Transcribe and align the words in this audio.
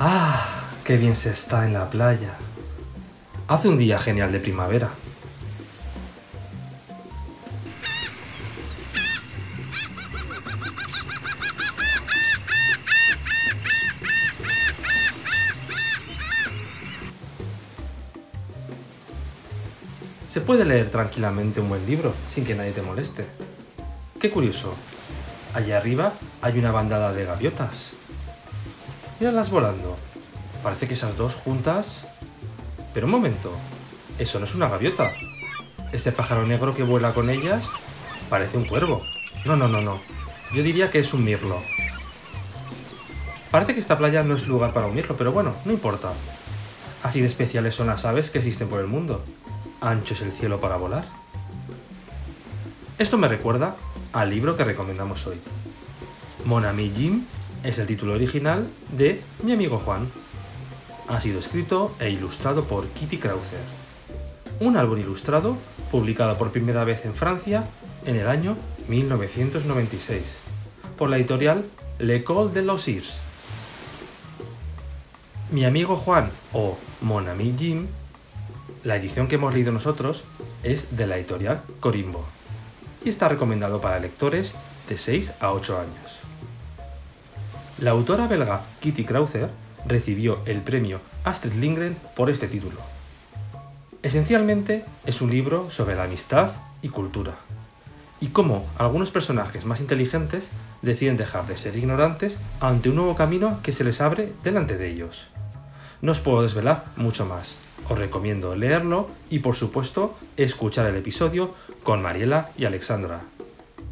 ¡Ah! 0.00 0.70
¡Qué 0.84 0.96
bien 0.96 1.16
se 1.16 1.30
está 1.30 1.66
en 1.66 1.72
la 1.72 1.90
playa! 1.90 2.34
Hace 3.48 3.68
un 3.68 3.76
día 3.76 3.98
genial 3.98 4.30
de 4.30 4.38
primavera. 4.38 4.90
Se 20.28 20.40
puede 20.40 20.64
leer 20.64 20.90
tranquilamente 20.90 21.60
un 21.60 21.70
buen 21.70 21.84
libro 21.86 22.14
sin 22.30 22.44
que 22.44 22.54
nadie 22.54 22.70
te 22.70 22.82
moleste. 22.82 23.26
Qué 24.20 24.30
curioso. 24.30 24.76
Allá 25.54 25.78
arriba 25.78 26.12
hay 26.40 26.56
una 26.56 26.70
bandada 26.70 27.12
de 27.12 27.24
gaviotas. 27.24 27.97
Míralas 29.20 29.50
volando. 29.50 29.96
Parece 30.62 30.86
que 30.86 30.94
esas 30.94 31.16
dos 31.16 31.34
juntas... 31.34 32.04
Pero 32.94 33.06
un 33.06 33.12
momento. 33.12 33.52
Eso 34.18 34.38
no 34.38 34.44
es 34.44 34.54
una 34.54 34.68
gaviota. 34.68 35.12
Este 35.92 36.12
pájaro 36.12 36.46
negro 36.46 36.74
que 36.74 36.84
vuela 36.84 37.12
con 37.12 37.28
ellas 37.28 37.64
parece 38.30 38.58
un 38.58 38.64
cuervo. 38.64 39.02
No, 39.44 39.56
no, 39.56 39.66
no, 39.66 39.80
no. 39.80 40.00
Yo 40.54 40.62
diría 40.62 40.90
que 40.90 41.00
es 41.00 41.12
un 41.12 41.24
mirlo. 41.24 41.60
Parece 43.50 43.74
que 43.74 43.80
esta 43.80 43.98
playa 43.98 44.22
no 44.22 44.34
es 44.34 44.46
lugar 44.46 44.72
para 44.72 44.86
un 44.86 44.94
mirlo, 44.94 45.16
pero 45.16 45.32
bueno, 45.32 45.54
no 45.64 45.72
importa. 45.72 46.12
Así 47.02 47.20
de 47.20 47.26
especiales 47.26 47.74
son 47.74 47.88
las 47.88 48.04
aves 48.04 48.30
que 48.30 48.38
existen 48.38 48.68
por 48.68 48.80
el 48.80 48.86
mundo. 48.86 49.24
Ancho 49.80 50.14
es 50.14 50.22
el 50.22 50.32
cielo 50.32 50.60
para 50.60 50.76
volar. 50.76 51.06
Esto 52.98 53.18
me 53.18 53.28
recuerda 53.28 53.74
al 54.12 54.30
libro 54.30 54.56
que 54.56 54.64
recomendamos 54.64 55.26
hoy. 55.26 55.40
Mon 56.44 56.64
ami 56.64 56.92
Jim 56.94 57.24
es 57.64 57.78
el 57.78 57.86
título 57.86 58.14
original 58.14 58.66
de 58.96 59.20
Mi 59.42 59.52
amigo 59.52 59.78
Juan. 59.78 60.08
Ha 61.08 61.20
sido 61.20 61.38
escrito 61.38 61.94
e 61.98 62.10
ilustrado 62.10 62.64
por 62.64 62.86
Kitty 62.88 63.18
Krauser. 63.18 63.60
Un 64.60 64.76
álbum 64.76 64.98
ilustrado 64.98 65.56
publicado 65.90 66.36
por 66.36 66.50
primera 66.50 66.84
vez 66.84 67.04
en 67.04 67.14
Francia 67.14 67.64
en 68.04 68.16
el 68.16 68.28
año 68.28 68.56
1996 68.88 70.22
por 70.96 71.08
la 71.08 71.16
editorial 71.16 71.64
L'École 71.98 72.52
de 72.52 72.64
los. 72.64 72.86
Mi 75.50 75.64
amigo 75.64 75.96
Juan 75.96 76.30
o 76.52 76.76
Mon 77.00 77.28
ami 77.28 77.54
Jim, 77.58 77.86
la 78.84 78.96
edición 78.96 79.28
que 79.28 79.36
hemos 79.36 79.54
leído 79.54 79.72
nosotros 79.72 80.24
es 80.62 80.96
de 80.96 81.06
la 81.06 81.16
editorial 81.16 81.62
Corimbo 81.80 82.24
y 83.04 83.08
está 83.08 83.28
recomendado 83.28 83.80
para 83.80 84.00
lectores 84.00 84.54
de 84.88 84.98
6 84.98 85.32
a 85.40 85.52
8 85.52 85.78
años. 85.78 86.07
La 87.78 87.92
autora 87.92 88.26
belga 88.26 88.62
Kitty 88.80 89.04
Krauser 89.04 89.50
recibió 89.86 90.40
el 90.46 90.62
premio 90.62 91.00
Astrid 91.22 91.52
Lindgren 91.52 91.96
por 92.16 92.28
este 92.28 92.48
título. 92.48 92.78
Esencialmente 94.02 94.84
es 95.06 95.20
un 95.20 95.30
libro 95.30 95.70
sobre 95.70 95.94
la 95.94 96.04
amistad 96.04 96.50
y 96.82 96.88
cultura, 96.88 97.36
y 98.20 98.28
cómo 98.28 98.66
algunos 98.78 99.12
personajes 99.12 99.64
más 99.64 99.78
inteligentes 99.78 100.48
deciden 100.82 101.16
dejar 101.16 101.46
de 101.46 101.56
ser 101.56 101.76
ignorantes 101.76 102.38
ante 102.58 102.88
un 102.88 102.96
nuevo 102.96 103.14
camino 103.14 103.60
que 103.62 103.70
se 103.70 103.84
les 103.84 104.00
abre 104.00 104.32
delante 104.42 104.76
de 104.76 104.88
ellos. 104.88 105.28
No 106.02 106.10
os 106.10 106.18
puedo 106.18 106.42
desvelar 106.42 106.86
mucho 106.96 107.26
más. 107.26 107.54
Os 107.88 107.96
recomiendo 107.96 108.56
leerlo 108.56 109.08
y 109.30 109.38
por 109.38 109.54
supuesto 109.54 110.16
escuchar 110.36 110.86
el 110.86 110.96
episodio 110.96 111.54
con 111.84 112.02
Mariela 112.02 112.50
y 112.58 112.64
Alexandra. 112.64 113.20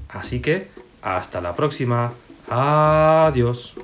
Así 0.08 0.40
que, 0.40 0.68
hasta 1.02 1.40
la 1.40 1.54
próxima. 1.54 2.12
Adiós. 2.48 3.74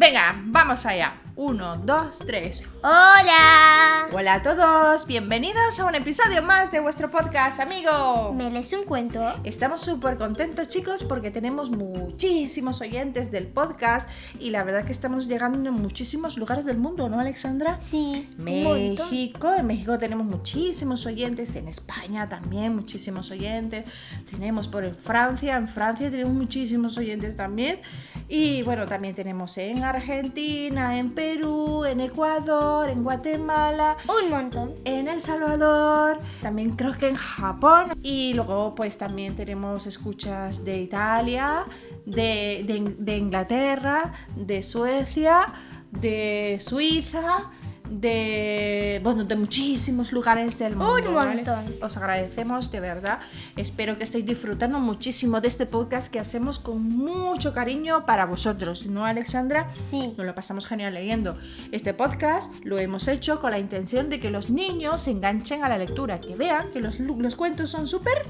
Venga, 0.00 0.34
vamos 0.46 0.86
allá. 0.86 1.12
Uno, 1.36 1.76
dos, 1.76 2.20
tres. 2.20 2.64
Hola. 2.82 4.08
Hola 4.10 4.34
a 4.34 4.42
todos, 4.42 5.06
bienvenidos 5.06 5.78
a 5.78 5.84
un 5.84 5.94
episodio 5.94 6.42
más 6.42 6.72
de 6.72 6.80
vuestro 6.80 7.10
podcast, 7.10 7.60
amigo. 7.60 8.32
¿Me 8.32 8.50
lees 8.50 8.72
un 8.72 8.84
cuento? 8.84 9.22
Estamos 9.44 9.82
súper 9.82 10.16
contentos 10.16 10.66
chicos 10.68 11.04
porque 11.04 11.30
tenemos 11.30 11.68
muchísimos 11.68 12.80
oyentes 12.80 13.30
del 13.30 13.48
podcast 13.48 14.08
y 14.38 14.48
la 14.48 14.64
verdad 14.64 14.86
que 14.86 14.92
estamos 14.92 15.28
llegando 15.28 15.68
en 15.68 15.74
muchísimos 15.74 16.38
lugares 16.38 16.64
del 16.64 16.78
mundo, 16.78 17.10
¿no 17.10 17.20
Alexandra? 17.20 17.78
Sí. 17.82 18.30
México, 18.38 19.52
en 19.54 19.66
México 19.66 19.98
tenemos 19.98 20.24
muchísimos 20.24 21.04
oyentes, 21.04 21.54
en 21.56 21.68
España 21.68 22.30
también 22.30 22.74
muchísimos 22.74 23.30
oyentes, 23.30 23.84
tenemos 24.30 24.68
por 24.68 24.84
en 24.84 24.96
Francia, 24.96 25.56
en 25.56 25.68
Francia 25.68 26.10
tenemos 26.10 26.32
muchísimos 26.32 26.96
oyentes 26.96 27.36
también 27.36 27.78
y 28.26 28.62
bueno, 28.62 28.86
también 28.86 29.14
tenemos 29.14 29.58
en 29.58 29.84
Argentina, 29.84 30.98
en 30.98 31.10
Perú, 31.10 31.84
en 31.84 32.00
Ecuador, 32.00 32.69
en 32.88 33.02
Guatemala, 33.02 33.96
Un 34.08 34.30
montón. 34.30 34.74
en 34.84 35.08
El 35.08 35.20
Salvador, 35.20 36.18
también 36.42 36.70
creo 36.76 36.96
que 36.96 37.08
en 37.08 37.16
Japón 37.16 37.92
y 38.02 38.34
luego 38.34 38.74
pues 38.74 38.96
también 38.98 39.34
tenemos 39.36 39.86
escuchas 39.86 40.64
de 40.64 40.78
Italia, 40.78 41.64
de, 42.06 42.62
de- 42.66 42.94
de 42.98 43.16
Inglaterra, 43.18 44.12
de 44.36 44.62
Suecia, 44.62 45.46
de 45.90 46.58
Suiza, 46.60 47.50
de 47.90 49.00
bueno 49.02 49.24
de 49.24 49.36
muchísimos 49.36 50.12
lugares 50.12 50.58
del 50.58 50.76
mundo. 50.76 51.08
Un 51.08 51.14
¿vale? 51.14 51.34
montón. 51.36 51.64
Os 51.82 51.96
agradecemos 51.96 52.70
de 52.70 52.80
verdad. 52.80 53.20
Espero 53.56 53.98
que 53.98 54.04
estéis 54.04 54.24
disfrutando 54.24 54.78
muchísimo 54.78 55.40
de 55.40 55.48
este 55.48 55.66
podcast 55.66 56.10
que 56.10 56.20
hacemos 56.20 56.58
con 56.58 56.82
mucho 56.82 57.52
cariño 57.52 58.06
para 58.06 58.26
vosotros, 58.26 58.86
¿no, 58.86 59.04
Alexandra? 59.04 59.70
Sí. 59.90 60.14
Nos 60.16 60.26
lo 60.26 60.34
pasamos 60.34 60.66
genial 60.66 60.94
leyendo. 60.94 61.36
Este 61.72 61.92
podcast 61.92 62.54
lo 62.64 62.78
hemos 62.78 63.08
hecho 63.08 63.40
con 63.40 63.50
la 63.50 63.58
intención 63.58 64.08
de 64.08 64.20
que 64.20 64.30
los 64.30 64.50
niños 64.50 65.02
se 65.02 65.10
enganchen 65.10 65.64
a 65.64 65.68
la 65.68 65.78
lectura, 65.78 66.20
que 66.20 66.36
vean 66.36 66.70
que 66.70 66.80
los, 66.80 67.00
los 67.00 67.34
cuentos 67.34 67.70
son 67.70 67.88
súper 67.88 68.24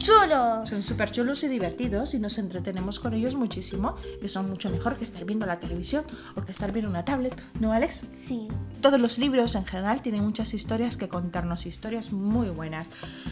chulos. 0.00 0.68
Son 0.68 0.82
súper 0.82 1.10
chulos 1.12 1.44
y 1.44 1.48
divertidos 1.48 2.14
y 2.14 2.18
nos 2.18 2.38
entretenemos 2.38 2.98
con 2.98 3.14
ellos 3.14 3.36
muchísimo. 3.36 3.96
Y 4.22 4.28
son 4.28 4.48
mucho 4.48 4.70
mejor 4.70 4.96
que 4.96 5.04
estar 5.04 5.24
viendo 5.24 5.46
la 5.46 5.60
televisión 5.60 6.04
o 6.34 6.42
que 6.42 6.52
estar 6.52 6.72
viendo 6.72 6.90
una 6.90 7.04
tablet, 7.04 7.40
¿no, 7.60 7.72
Alex? 7.72 8.02
Sí. 8.12 8.48
Todos 8.80 9.00
los 9.00 9.18
libros 9.18 9.54
en 9.54 9.66
general 9.66 10.02
tienen 10.02 10.24
muchas 10.24 10.54
historias 10.54 10.96
que 10.96 11.08
contarnos, 11.08 11.66
historias 11.66 12.12
muy 12.12 12.48
buenas. 12.48 12.90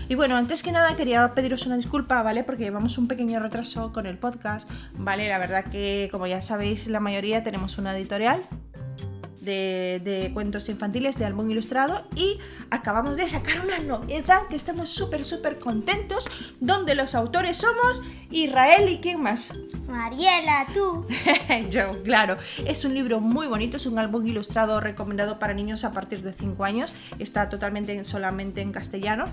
Y 0.08 0.14
bueno, 0.14 0.36
antes 0.36 0.62
que 0.62 0.70
nada 0.70 0.94
quería 0.94 1.34
pediros 1.34 1.66
una 1.66 1.76
disculpa, 1.76 2.22
¿vale? 2.22 2.44
Porque 2.44 2.64
llevamos 2.64 2.98
un 2.98 3.08
pequeño 3.08 3.40
retraso 3.40 3.92
con 3.92 4.06
el 4.06 4.18
podcast, 4.18 4.68
¿vale? 4.94 5.28
La 5.28 5.38
verdad 5.38 5.64
que, 5.64 6.08
como 6.12 6.26
ya 6.26 6.42
sabéis, 6.42 6.88
la 6.88 7.00
mayoría 7.00 7.42
tenemos 7.42 7.78
una 7.78 7.96
editorial 7.96 8.42
de, 9.48 10.00
de 10.04 10.30
cuentos 10.32 10.68
infantiles 10.68 11.18
de 11.18 11.24
álbum 11.24 11.50
ilustrado 11.50 12.06
y 12.14 12.38
acabamos 12.70 13.16
de 13.16 13.26
sacar 13.26 13.64
una 13.64 13.78
novedad 13.78 14.46
que 14.48 14.56
estamos 14.56 14.90
súper, 14.90 15.24
súper 15.24 15.58
contentos, 15.58 16.54
donde 16.60 16.94
los 16.94 17.14
autores 17.14 17.56
somos 17.56 18.02
Israel 18.30 18.88
y 18.88 18.98
quién 18.98 19.22
más. 19.22 19.54
Mariela, 19.88 20.66
tú. 20.74 21.06
Yo, 21.70 22.02
claro. 22.02 22.36
Es 22.66 22.84
un 22.84 22.94
libro 22.94 23.20
muy 23.20 23.46
bonito, 23.46 23.78
es 23.78 23.86
un 23.86 23.98
álbum 23.98 24.26
ilustrado 24.26 24.80
recomendado 24.80 25.38
para 25.38 25.54
niños 25.54 25.84
a 25.84 25.92
partir 25.92 26.22
de 26.22 26.34
5 26.34 26.62
años. 26.64 26.92
Está 27.18 27.48
totalmente 27.48 28.04
solamente 28.04 28.60
en 28.60 28.70
castellano. 28.72 29.24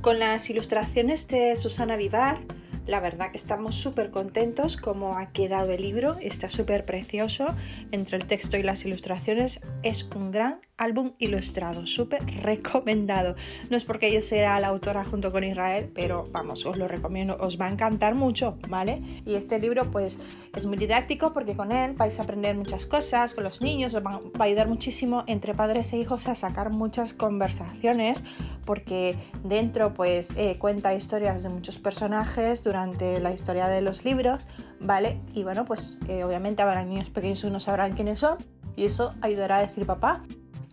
Con 0.00 0.18
las 0.18 0.50
ilustraciones 0.50 1.28
de 1.28 1.56
Susana 1.56 1.96
Vivar, 1.96 2.40
la 2.86 3.00
verdad 3.00 3.30
que 3.30 3.36
estamos 3.36 3.74
súper 3.74 4.10
contentos 4.10 4.76
como 4.76 5.16
ha 5.16 5.32
quedado 5.32 5.72
el 5.72 5.82
libro, 5.82 6.16
está 6.20 6.50
súper 6.50 6.84
precioso. 6.84 7.54
Entre 7.92 8.16
el 8.16 8.26
texto 8.26 8.56
y 8.56 8.62
las 8.62 8.84
ilustraciones 8.84 9.60
es 9.82 10.08
un 10.14 10.30
gran 10.30 10.60
álbum 10.76 11.12
ilustrado, 11.18 11.86
súper 11.86 12.24
recomendado. 12.42 13.36
No 13.70 13.76
es 13.76 13.84
porque 13.84 14.12
yo 14.12 14.22
sea 14.22 14.58
la 14.60 14.68
autora 14.68 15.04
junto 15.04 15.30
con 15.30 15.44
Israel, 15.44 15.90
pero 15.94 16.24
vamos, 16.32 16.66
os 16.66 16.76
lo 16.76 16.88
recomiendo, 16.88 17.36
os 17.38 17.60
va 17.60 17.66
a 17.66 17.70
encantar 17.70 18.14
mucho, 18.14 18.58
¿vale? 18.68 19.02
Y 19.24 19.34
este 19.34 19.58
libro 19.58 19.90
pues 19.90 20.18
es 20.54 20.66
muy 20.66 20.76
didáctico 20.76 21.32
porque 21.32 21.56
con 21.56 21.70
él 21.70 21.92
vais 21.92 22.18
a 22.18 22.24
aprender 22.24 22.56
muchas 22.56 22.86
cosas 22.86 23.34
con 23.34 23.44
los 23.44 23.62
niños, 23.62 23.94
os 23.94 24.04
va, 24.04 24.20
a 24.38 24.44
ayudar 24.44 24.68
muchísimo 24.68 25.24
entre 25.26 25.54
padres 25.54 25.92
e 25.92 25.98
hijos 25.98 26.26
a 26.26 26.34
sacar 26.34 26.70
muchas 26.70 27.14
conversaciones 27.14 28.24
porque 28.64 29.16
dentro 29.44 29.94
pues 29.94 30.32
eh, 30.36 30.56
cuenta 30.58 30.94
historias 30.94 31.42
de 31.42 31.50
muchos 31.50 31.78
personajes 31.78 32.64
durante 32.64 33.20
la 33.20 33.32
historia 33.32 33.68
de 33.68 33.80
los 33.80 34.04
libros, 34.04 34.48
¿vale? 34.80 35.20
Y 35.32 35.44
bueno, 35.44 35.64
pues 35.64 35.98
eh, 36.08 36.24
obviamente 36.24 36.62
habrá 36.62 36.84
niños 36.84 37.10
pequeños 37.10 37.42
que 37.42 37.50
no 37.50 37.60
sabrán 37.60 37.92
quiénes 37.92 38.18
son 38.18 38.38
y 38.76 38.84
eso 38.84 39.14
ayudará 39.20 39.58
a 39.58 39.60
decir 39.66 39.86
papá. 39.86 40.24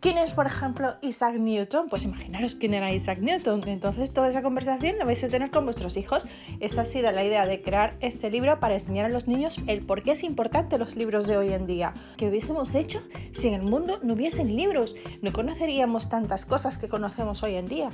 ¿Quién 0.02 0.18
es, 0.18 0.34
por 0.34 0.48
ejemplo, 0.48 0.96
Isaac 1.02 1.36
Newton? 1.36 1.88
Pues 1.88 2.06
imaginaros 2.06 2.56
quién 2.56 2.74
era 2.74 2.92
Isaac 2.92 3.20
Newton. 3.20 3.62
Entonces 3.68 4.12
toda 4.12 4.30
esa 4.30 4.42
conversación 4.42 4.98
la 4.98 5.06
vais 5.06 5.24
a 5.24 5.28
tener 5.28 5.52
con 5.52 5.64
vuestros 5.64 5.96
hijos. 5.96 6.28
Esa 6.60 6.82
ha 6.82 6.86
sido 6.86 7.12
la 7.12 7.24
idea 7.24 7.46
de 7.46 7.62
crear 7.62 7.98
este 8.00 8.32
libro 8.32 8.60
para 8.60 8.74
enseñar 8.74 9.06
a 9.06 9.10
los 9.10 9.28
niños 9.28 9.60
el 9.68 9.86
por 9.86 10.02
qué 10.02 10.14
es 10.14 10.24
importante 10.24 10.80
los 10.80 10.96
libros 10.96 11.28
de 11.28 11.38
hoy 11.38 11.54
en 11.54 11.68
día. 11.68 11.94
¿Qué 12.18 12.28
hubiésemos 12.30 12.74
hecho 12.74 13.04
si 13.30 13.50
en 13.50 13.54
el 13.54 13.62
mundo 13.62 14.00
no 14.02 14.16
hubiesen 14.16 14.56
libros? 14.56 14.96
No 15.22 15.32
conoceríamos 15.32 16.10
tantas 16.10 16.46
cosas 16.46 16.80
que 16.80 16.88
conocemos 16.88 17.44
hoy 17.44 17.54
en 17.54 17.68
día. 17.68 17.92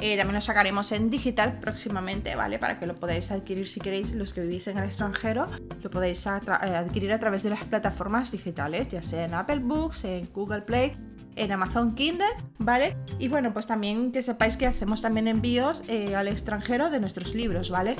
Eh, 0.00 0.16
también 0.16 0.34
lo 0.34 0.40
sacaremos 0.40 0.92
en 0.92 1.10
digital 1.10 1.60
próximamente, 1.60 2.34
¿vale? 2.34 2.58
Para 2.58 2.78
que 2.78 2.86
lo 2.86 2.94
podáis 2.94 3.30
adquirir 3.30 3.68
si 3.68 3.80
queréis, 3.80 4.12
los 4.12 4.32
que 4.32 4.40
vivís 4.40 4.66
en 4.68 4.78
el 4.78 4.84
extranjero, 4.84 5.46
lo 5.82 5.90
podéis 5.90 6.26
eh, 6.26 6.30
adquirir 6.30 7.12
a 7.12 7.20
través 7.20 7.42
de 7.42 7.50
las 7.50 7.64
plataformas 7.64 8.30
digitales, 8.32 8.88
ya 8.88 9.02
sea 9.02 9.24
en 9.24 9.34
Apple 9.34 9.60
Books, 9.60 10.04
en 10.04 10.28
Google 10.32 10.62
Play, 10.62 10.92
en 11.36 11.52
Amazon 11.52 11.94
Kindle, 11.94 12.26
¿vale? 12.58 12.96
Y 13.18 13.28
bueno, 13.28 13.52
pues 13.52 13.66
también 13.66 14.12
que 14.12 14.22
sepáis 14.22 14.56
que 14.56 14.66
hacemos 14.66 15.02
también 15.02 15.28
envíos 15.28 15.82
eh, 15.88 16.14
al 16.14 16.28
extranjero 16.28 16.90
de 16.90 17.00
nuestros 17.00 17.34
libros, 17.34 17.70
¿vale? 17.70 17.96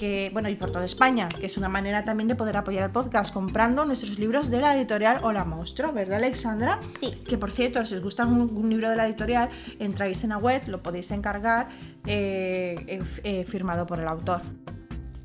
Que, 0.00 0.30
bueno, 0.32 0.48
y 0.48 0.54
por 0.54 0.72
toda 0.72 0.86
España, 0.86 1.28
que 1.28 1.44
es 1.44 1.58
una 1.58 1.68
manera 1.68 2.04
también 2.04 2.26
de 2.26 2.34
poder 2.34 2.56
apoyar 2.56 2.84
el 2.84 2.90
podcast 2.90 3.34
comprando 3.34 3.84
nuestros 3.84 4.18
libros 4.18 4.48
de 4.48 4.62
la 4.62 4.74
editorial 4.74 5.20
Hola 5.22 5.44
Monstruo, 5.44 5.92
¿verdad, 5.92 6.16
Alexandra? 6.16 6.80
Sí. 6.98 7.22
Que 7.28 7.36
por 7.36 7.52
cierto, 7.52 7.84
si 7.84 7.96
os 7.96 8.00
gusta 8.00 8.24
un, 8.24 8.40
un 8.40 8.70
libro 8.70 8.88
de 8.88 8.96
la 8.96 9.06
editorial, 9.06 9.50
entráis 9.78 10.24
en 10.24 10.30
la 10.30 10.38
web, 10.38 10.62
lo 10.68 10.82
podéis 10.82 11.10
encargar 11.10 11.68
eh, 12.06 12.82
eh, 12.86 13.02
eh, 13.24 13.44
firmado 13.44 13.86
por 13.86 14.00
el 14.00 14.08
autor. 14.08 14.40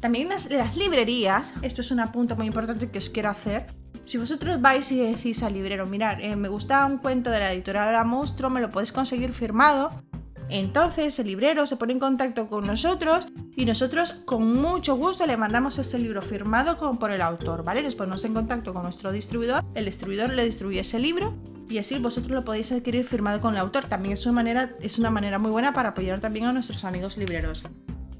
También 0.01 0.27
las, 0.27 0.51
las 0.51 0.75
librerías, 0.75 1.54
esto 1.62 1.80
es 1.80 1.92
un 1.92 2.01
apunte 2.01 2.36
muy 2.36 2.45
importante 2.45 2.89
que 2.89 2.98
os 2.98 3.10
quiero 3.10 3.30
hacer. 3.30 3.68
Si 4.04 4.19
vosotros 4.19 4.62
vais 4.62 4.92
y 4.92 5.00
decís 5.00 5.42
al 5.42 5.54
librero, 5.54 5.88
mirar, 5.88 6.21
eh, 6.21 6.36
me 6.36 6.48
gusta 6.48 6.86
un 6.86 7.00
cuento 7.00 7.31
de 7.31 7.39
la 7.39 7.54
editorial 7.54 7.92
La 7.92 8.04
Monstruo, 8.04 8.51
me 8.51 8.62
lo 8.62 8.69
podéis 8.69 8.92
conseguir 8.92 9.31
firmado. 9.31 10.04
Entonces 10.50 11.18
el 11.19 11.27
librero 11.27 11.65
se 11.65 11.75
pone 11.75 11.94
en 11.94 12.00
contacto 12.00 12.47
con 12.47 12.68
nosotros 12.68 13.27
y 13.56 13.65
nosotros 13.65 14.13
con 14.25 14.53
mucho 14.53 14.95
gusto 14.95 15.25
le 15.25 15.38
mandamos 15.38 15.80
ese 15.80 15.97
libro 15.97 16.21
firmado 16.21 16.77
con, 16.77 16.97
por 16.97 17.12
el 17.12 17.21
autor, 17.21 17.63
¿vale? 17.63 17.81
Nos 17.81 17.95
ponemos 17.95 18.24
en 18.25 18.33
contacto 18.33 18.74
con 18.74 18.83
nuestro 18.83 19.12
distribuidor, 19.12 19.63
el 19.74 19.86
distribuidor 19.86 20.33
le 20.33 20.45
distribuye 20.45 20.81
ese 20.81 21.00
libro 21.00 21.33
y 21.69 21.80
así 21.80 21.97
vosotros 21.97 22.31
lo 22.31 22.45
podéis 22.45 22.71
adquirir 22.71 23.03
firmado 23.06 23.42
con 23.42 23.53
el 23.53 23.59
autor. 23.59 23.86
También 23.86 24.13
es 24.13 24.25
una 24.25 24.33
manera, 24.33 24.75
es 24.81 25.00
una 25.00 25.09
manera 25.09 25.39
muy 25.39 25.51
buena 25.51 25.74
para 25.74 25.89
apoyar 25.89 26.19
también 26.19 26.45
a 26.45 26.51
nuestros 26.51 26.83
amigos 26.86 27.18
libreros. 27.18 27.63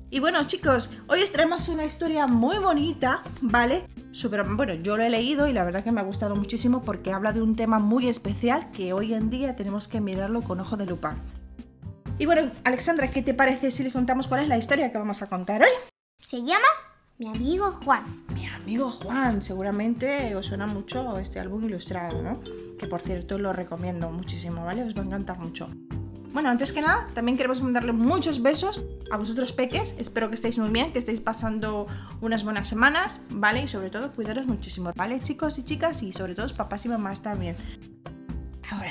Y 0.10 0.20
bueno, 0.20 0.42
chicos, 0.46 0.92
hoy 1.08 1.22
os 1.22 1.32
traemos 1.32 1.68
una 1.68 1.84
historia 1.84 2.26
muy 2.26 2.58
bonita, 2.58 3.22
¿vale? 3.42 3.86
Super, 4.12 4.46
bueno, 4.48 4.74
yo 4.76 4.96
lo 4.96 5.04
he 5.04 5.10
leído 5.10 5.48
y 5.48 5.54
la 5.54 5.64
verdad 5.64 5.84
que 5.84 5.92
me 5.92 6.00
ha 6.00 6.04
gustado 6.06 6.36
muchísimo 6.36 6.82
porque 6.82 7.12
habla 7.12 7.34
de 7.34 7.42
un 7.42 7.56
tema 7.56 7.80
muy 7.80 8.08
especial 8.08 8.72
que 8.72 8.94
hoy 8.94 9.14
en 9.14 9.30
día 9.30 9.56
tenemos 9.56 9.88
que 9.88 10.00
mirarlo 10.00 10.42
con 10.42 10.60
ojo 10.60 10.78
de 10.78 10.86
lupa. 10.86 11.18
Y 12.18 12.26
bueno, 12.26 12.50
Alexandra, 12.64 13.10
¿qué 13.12 13.22
te 13.22 13.34
parece 13.34 13.72
si 13.72 13.84
les 13.84 13.92
contamos 13.92 14.28
cuál 14.28 14.42
es 14.42 14.48
la 14.48 14.58
historia 14.58 14.90
que 14.90 14.98
vamos 14.98 15.22
a 15.22 15.28
contar 15.28 15.62
hoy? 15.62 15.70
Se 16.18 16.44
llama 16.44 16.68
Mi 17.18 17.28
amigo 17.28 17.72
Juan. 17.72 18.04
Mi 18.34 18.48
amigo 18.48 18.90
Juan, 18.90 19.42
seguramente 19.42 20.34
os 20.34 20.46
suena 20.46 20.66
mucho 20.66 21.18
este 21.18 21.42
álbum 21.42 21.66
ilustrado, 21.66 22.22
¿no? 22.22 22.40
Que 22.80 22.88
por 22.88 23.02
cierto 23.02 23.38
lo 23.38 23.52
recomiendo 23.52 24.10
muchísimo, 24.12 24.64
¿vale? 24.64 24.84
Os 24.84 24.96
va 24.96 25.02
a 25.02 25.06
encantar 25.06 25.40
mucho. 25.40 25.68
Bueno, 26.32 26.50
antes 26.50 26.72
que 26.72 26.82
nada, 26.82 27.06
también 27.14 27.36
queremos 27.36 27.62
mandarle 27.62 27.92
muchos 27.92 28.42
besos 28.42 28.86
a 29.12 29.18
vosotros 29.18 29.52
peques. 29.52 29.96
Espero 29.98 30.30
que 30.30 30.36
estéis 30.36 30.58
muy 30.58 30.70
bien, 30.70 30.94
que 30.94 31.00
estéis 31.00 31.20
pasando 31.20 31.86
unas 32.22 32.46
buenas 32.46 32.70
semanas, 32.70 33.22
¿vale? 33.30 33.64
Y 33.64 33.68
sobre 33.68 33.90
todo, 33.90 34.14
cuidaros 34.14 34.46
muchísimo, 34.46 34.94
¿vale, 34.96 35.20
chicos 35.20 35.60
y 35.60 35.64
chicas? 35.64 36.02
Y 36.02 36.14
sobre 36.14 36.34
todo, 36.34 36.48
papás 36.56 36.86
y 36.86 36.90
mamás 36.90 37.22
también. 37.22 37.58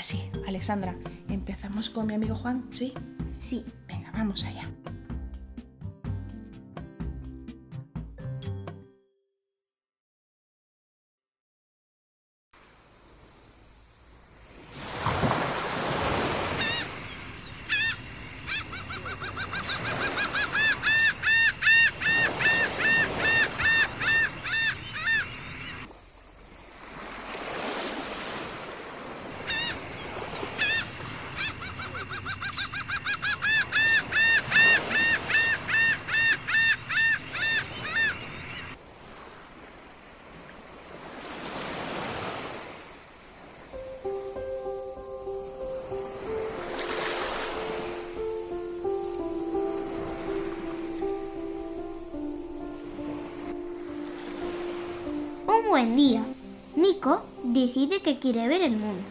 Sí, 0.06 0.20
Alexandra, 0.46 0.94
empezamos 1.30 1.88
con 1.88 2.06
mi 2.06 2.12
amigo 2.12 2.34
Juan, 2.34 2.66
¿sí? 2.68 2.92
Sí. 3.24 3.64
Venga, 3.88 4.10
vamos 4.12 4.44
allá. 4.44 4.70
Un 55.64 55.70
buen 55.70 55.96
día, 55.96 56.22
Nico 56.76 57.22
decide 57.42 58.02
que 58.02 58.18
quiere 58.18 58.48
ver 58.48 58.60
el 58.62 58.76
mundo, 58.76 59.02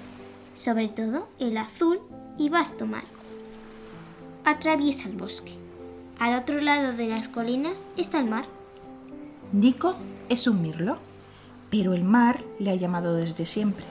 sobre 0.53 0.87
todo 0.87 1.27
el 1.39 1.57
azul 1.57 1.99
y 2.37 2.49
vasto 2.49 2.85
mar. 2.85 3.03
Atraviesa 4.45 5.09
el 5.09 5.15
bosque. 5.15 5.53
Al 6.19 6.35
otro 6.35 6.61
lado 6.61 6.93
de 6.93 7.07
las 7.07 7.27
colinas 7.27 7.87
está 7.97 8.19
el 8.19 8.25
mar. 8.25 8.45
Nico 9.51 9.95
es 10.29 10.47
un 10.47 10.61
mirlo, 10.61 10.97
pero 11.71 11.93
el 11.93 12.03
mar 12.03 12.43
le 12.59 12.71
ha 12.71 12.75
llamado 12.75 13.15
desde 13.15 13.45
siempre. 13.45 13.85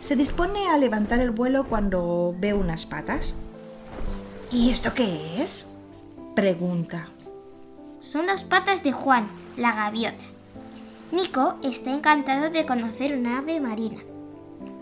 Se 0.00 0.16
dispone 0.16 0.68
a 0.68 0.78
levantar 0.78 1.20
el 1.20 1.30
vuelo 1.30 1.68
cuando 1.68 2.34
ve 2.38 2.54
unas 2.54 2.86
patas. 2.86 3.36
¿Y 4.50 4.70
esto 4.70 4.94
qué 4.94 5.42
es? 5.42 5.74
Pregunta. 6.34 7.08
Son 8.00 8.26
las 8.26 8.42
patas 8.44 8.82
de 8.82 8.92
Juan, 8.92 9.28
la 9.56 9.74
gaviota. 9.74 10.24
Nico 11.12 11.56
está 11.62 11.92
encantado 11.92 12.50
de 12.50 12.66
conocer 12.66 13.16
una 13.16 13.38
ave 13.38 13.60
marina. 13.60 13.98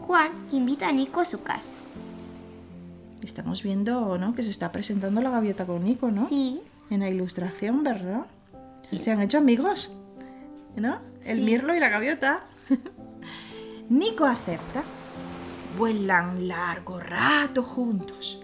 Juan 0.00 0.32
invita 0.52 0.88
a 0.88 0.92
Nico 0.92 1.20
a 1.20 1.24
su 1.24 1.42
casa. 1.42 1.76
Estamos 3.22 3.62
viendo, 3.62 4.18
¿no? 4.18 4.34
Que 4.34 4.42
se 4.42 4.50
está 4.50 4.72
presentando 4.72 5.20
la 5.20 5.30
gaviota 5.30 5.66
con 5.66 5.84
Nico, 5.84 6.10
¿no? 6.10 6.28
Sí, 6.28 6.60
en 6.90 7.00
la 7.00 7.08
ilustración, 7.10 7.82
¿verdad? 7.82 8.26
Y 8.90 8.98
se 8.98 9.10
han 9.12 9.20
hecho 9.22 9.38
amigos, 9.38 9.96
¿no? 10.76 10.98
El 11.24 11.38
Sí. 11.38 11.44
mirlo 11.44 11.74
y 11.74 11.80
la 11.80 11.88
gaviota. 11.88 12.44
Nico 13.88 14.24
acepta. 14.24 14.84
Vuelan 15.78 16.48
largo 16.48 17.00
rato 17.00 17.62
juntos. 17.62 18.40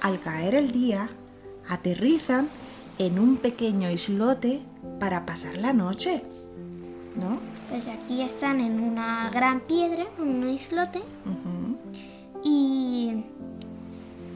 Al 0.00 0.20
caer 0.20 0.54
el 0.54 0.70
día, 0.72 1.10
aterrizan 1.68 2.48
en 2.98 3.18
un 3.18 3.36
pequeño 3.36 3.90
islote 3.90 4.62
para 5.00 5.26
pasar 5.26 5.58
la 5.58 5.72
noche, 5.72 6.22
¿no? 7.18 7.38
Pues 7.68 7.88
aquí 7.88 8.22
están 8.22 8.60
en 8.60 8.80
una 8.80 9.28
gran 9.30 9.60
piedra, 9.60 10.06
en 10.18 10.24
un 10.44 10.48
islote, 10.48 11.00
y, 12.42 13.24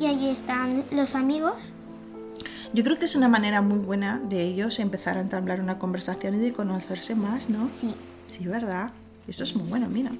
y 0.00 0.06
allí 0.06 0.28
están 0.28 0.84
los 0.92 1.14
amigos. 1.14 1.72
Yo 2.74 2.84
creo 2.84 2.98
que 2.98 3.04
es 3.04 3.16
una 3.16 3.28
manera 3.28 3.60
muy 3.62 3.78
buena 3.78 4.18
de 4.18 4.42
ellos 4.42 4.78
empezar 4.78 5.18
a 5.18 5.20
entablar 5.20 5.60
una 5.60 5.78
conversación 5.78 6.34
y 6.36 6.38
de 6.38 6.52
conocerse 6.52 7.14
más, 7.14 7.48
¿no? 7.48 7.66
Sí, 7.68 7.94
Sí, 8.28 8.46
¿verdad? 8.46 8.92
Eso 9.28 9.44
es 9.44 9.54
muy 9.54 9.68
bueno, 9.68 9.88
mira. 9.90 10.10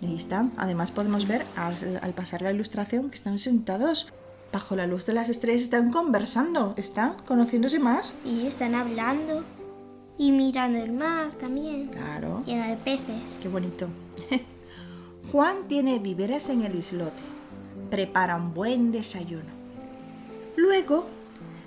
Y 0.00 0.06
ahí 0.06 0.16
están. 0.16 0.52
Además 0.56 0.90
podemos 0.90 1.28
ver 1.28 1.44
al, 1.54 1.74
al 2.00 2.14
pasar 2.14 2.40
la 2.40 2.50
ilustración 2.50 3.10
que 3.10 3.16
están 3.16 3.38
sentados 3.38 4.10
bajo 4.52 4.74
la 4.74 4.86
luz 4.86 5.04
de 5.04 5.12
las 5.12 5.28
estrellas, 5.28 5.64
están 5.64 5.90
conversando, 5.90 6.72
están 6.78 7.16
conociéndose 7.26 7.78
más. 7.78 8.06
sí, 8.06 8.46
están 8.46 8.74
hablando 8.74 9.44
y 10.18 10.32
mirando 10.32 10.78
el 10.78 10.92
mar 10.92 11.34
también, 11.36 11.86
Claro, 11.86 12.42
lleno 12.44 12.66
de 12.66 12.76
peces. 12.76 13.38
qué 13.40 13.48
bonito. 13.48 13.88
Juan 15.32 15.56
tiene 15.68 15.98
víveres 15.98 16.48
en 16.48 16.62
el 16.64 16.74
islote. 16.76 17.22
Prepara 17.90 18.36
un 18.36 18.52
buen 18.54 18.92
desayuno. 18.92 19.50
Luego, 20.56 21.06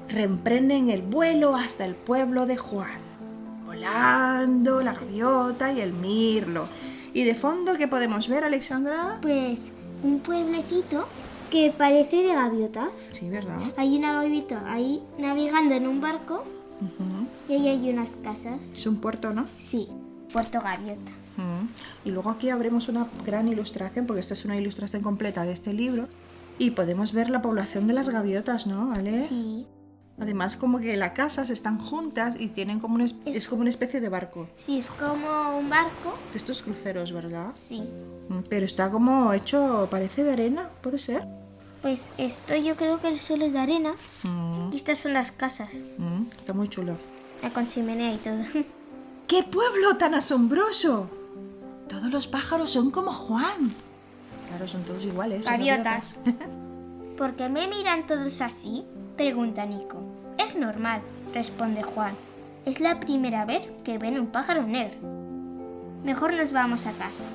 reemprenden 0.10 0.90
el 0.90 1.02
vuelo 1.02 1.56
hasta 1.56 1.86
el 1.86 1.96
pueblo 1.96 2.46
de 2.46 2.58
Juan. 2.58 3.00
Volando 3.66 4.82
la 4.82 4.94
gaviota 4.94 5.72
y 5.72 5.80
el 5.82 5.94
mirlo. 5.94 6.66
Y 7.14 7.24
de 7.24 7.36
fondo, 7.36 7.76
¿qué 7.78 7.88
podemos 7.88 8.28
ver, 8.28 8.44
Alexandra? 8.44 9.18
Pues 9.22 9.72
un 10.04 10.20
pueblecito 10.20 11.08
que 11.50 11.72
parece 11.78 12.18
de 12.24 12.34
gaviotas. 12.34 12.92
Sí, 13.14 13.30
¿verdad? 13.30 13.60
Hay 13.78 13.98
una 13.98 14.14
gaviota 14.22 14.62
ahí 14.72 15.02
navegando 15.18 15.76
en 15.76 15.88
un 15.88 16.02
barco 16.02 16.44
Ujú. 16.82 17.21
Y 17.52 17.56
ahí 17.56 17.68
hay 17.68 17.90
unas 17.90 18.16
casas. 18.16 18.72
Es 18.74 18.86
un 18.88 18.98
puerto, 18.98 19.34
¿no? 19.34 19.48
Sí, 19.58 19.88
Puerto 20.32 20.62
Gaviota. 20.62 21.12
Mm. 21.38 21.68
Y 22.08 22.12
luego 22.12 22.30
aquí 22.30 22.50
abrimos 22.50 22.88
una 22.88 23.08
gran 23.26 23.48
ilustración, 23.48 24.06
porque 24.08 24.22
esta 24.22 24.34
es 24.34 24.46
una 24.46 24.56
ilustración 24.58 25.02
completa 25.02 25.44
de 25.44 25.52
este 25.54 25.74
libro. 25.74 26.08
Y 26.58 26.72
podemos 26.72 27.12
ver 27.14 27.30
la 27.30 27.42
población 27.42 27.88
de 27.88 27.94
las 27.94 28.10
gaviotas, 28.10 28.68
¿no? 28.68 28.88
¿Vale? 28.88 29.12
Sí, 29.12 29.66
Además, 30.20 30.56
como 30.56 30.78
que 30.80 30.96
las 30.98 31.14
casas 31.14 31.50
están 31.50 31.80
juntas 31.80 32.36
y 32.40 32.50
tienen 32.50 32.80
como 32.80 32.94
una, 32.96 33.06
es... 33.06 33.16
Es- 33.26 33.38
es 33.38 33.48
como 33.48 33.62
una 33.62 33.72
especie 33.72 34.00
de 34.02 34.10
barco. 34.10 34.48
sí, 34.56 34.78
es 34.78 34.92
como 34.92 35.58
un 35.58 35.68
barco. 35.70 36.14
De 36.32 36.38
estos 36.38 36.62
cruceros, 36.62 37.12
¿verdad? 37.12 37.48
Sí. 37.56 37.82
Mm, 38.30 38.42
Pero 38.48 38.66
está 38.66 38.92
como 38.92 39.34
hecho, 39.34 39.88
parece 39.90 40.24
de 40.24 40.34
arena, 40.34 40.70
¿puede 40.84 41.00
ser? 41.00 41.28
Pues 41.82 42.12
esto 42.20 42.56
yo 42.56 42.76
creo 42.76 43.00
que 43.02 43.08
el 43.08 43.18
suelo 43.20 43.46
es 43.46 43.54
de 43.54 43.60
arena 43.60 43.94
Mm, 44.24 44.72
y 44.72 44.76
estas 44.76 45.00
son 45.00 45.14
las 45.14 45.32
casas, 45.32 45.84
mm, 45.98 46.24
Está 46.38 46.54
muy 46.54 46.68
chulo. 46.70 46.98
La 47.42 47.52
con 47.54 47.68
chimenea 47.68 48.14
y 48.14 48.18
todo. 48.18 48.38
¡Qué 49.28 49.44
pueblo 49.44 49.98
tan 49.98 50.14
asombroso! 50.14 51.10
Todos 51.88 52.10
los 52.12 52.28
pájaros 52.28 52.70
son 52.70 52.92
como 52.92 53.12
Juan. 53.12 53.74
Claro, 54.50 54.68
son 54.68 54.84
todos 54.84 55.06
iguales. 55.06 55.46
son 55.46 55.54
Gaviotas. 55.54 56.20
¿Por 57.18 57.34
qué 57.36 57.50
me 57.50 57.68
miran 57.68 58.08
todos 58.08 58.42
así? 58.42 58.84
Pregunta 59.18 59.66
Nico. 59.66 60.02
Es 60.38 60.56
normal, 60.56 61.02
responde 61.34 61.84
Juan. 61.84 62.16
Es 62.66 62.80
la 62.80 63.00
primera 63.00 63.46
vez 63.46 63.72
que 63.84 63.98
ven 63.98 64.20
un 64.20 64.28
pájaro 64.28 64.64
negro. 64.64 64.98
Mejor 66.04 66.34
nos 66.34 66.52
vamos 66.52 66.88
a 66.88 66.94
casa. 66.94 67.26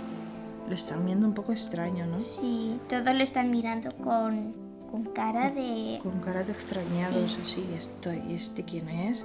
Lo 0.69 0.75
están 0.75 1.05
viendo 1.07 1.27
un 1.27 1.35
poco 1.35 1.53
extraño, 1.53 2.07
¿no? 2.07 2.19
Sí, 2.19 2.79
todos 2.89 3.15
lo 3.15 3.23
están 3.23 3.51
mirando 3.51 3.93
con, 3.97 4.53
con 4.91 5.05
cara 5.05 5.51
de... 5.51 6.01
Con 6.03 6.21
caras 6.21 6.47
de 6.47 6.53
extrañados, 6.53 7.33
Sí. 7.33 7.39
así. 7.43 7.65
Esto, 7.79 8.13
¿Y 8.13 8.35
este 8.35 8.65
quién 8.65 8.89
es? 8.89 9.25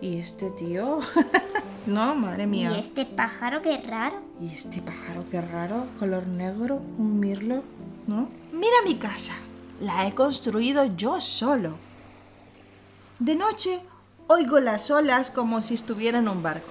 ¿Y 0.00 0.18
este 0.18 0.50
tío? 0.50 1.00
no, 1.86 2.14
madre 2.14 2.44
¿Y 2.44 2.46
mía. 2.46 2.78
este 2.78 3.04
pájaro 3.04 3.62
qué 3.62 3.78
raro? 3.78 4.16
¿Y 4.40 4.46
este 4.46 4.80
pájaro 4.80 5.24
qué 5.30 5.40
raro? 5.40 5.86
Color 5.98 6.26
negro, 6.26 6.76
un 6.98 7.18
mirlo, 7.18 7.62
¿no? 8.06 8.28
Mira 8.52 8.76
mi 8.84 8.96
casa. 8.96 9.34
La 9.80 10.06
he 10.06 10.14
construido 10.14 10.84
yo 10.96 11.20
solo. 11.20 11.76
De 13.18 13.34
noche 13.34 13.80
oigo 14.28 14.60
las 14.60 14.90
olas 14.90 15.30
como 15.30 15.60
si 15.60 15.74
estuviera 15.74 16.18
en 16.18 16.28
un 16.28 16.42
barco. 16.42 16.70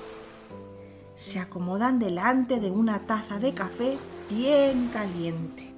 Se 1.15 1.39
acomodan 1.39 1.99
delante 1.99 2.59
de 2.59 2.69
una 2.71 3.05
taza 3.07 3.39
de 3.39 3.53
café 3.53 3.97
bien 4.29 4.89
caliente. 4.89 5.73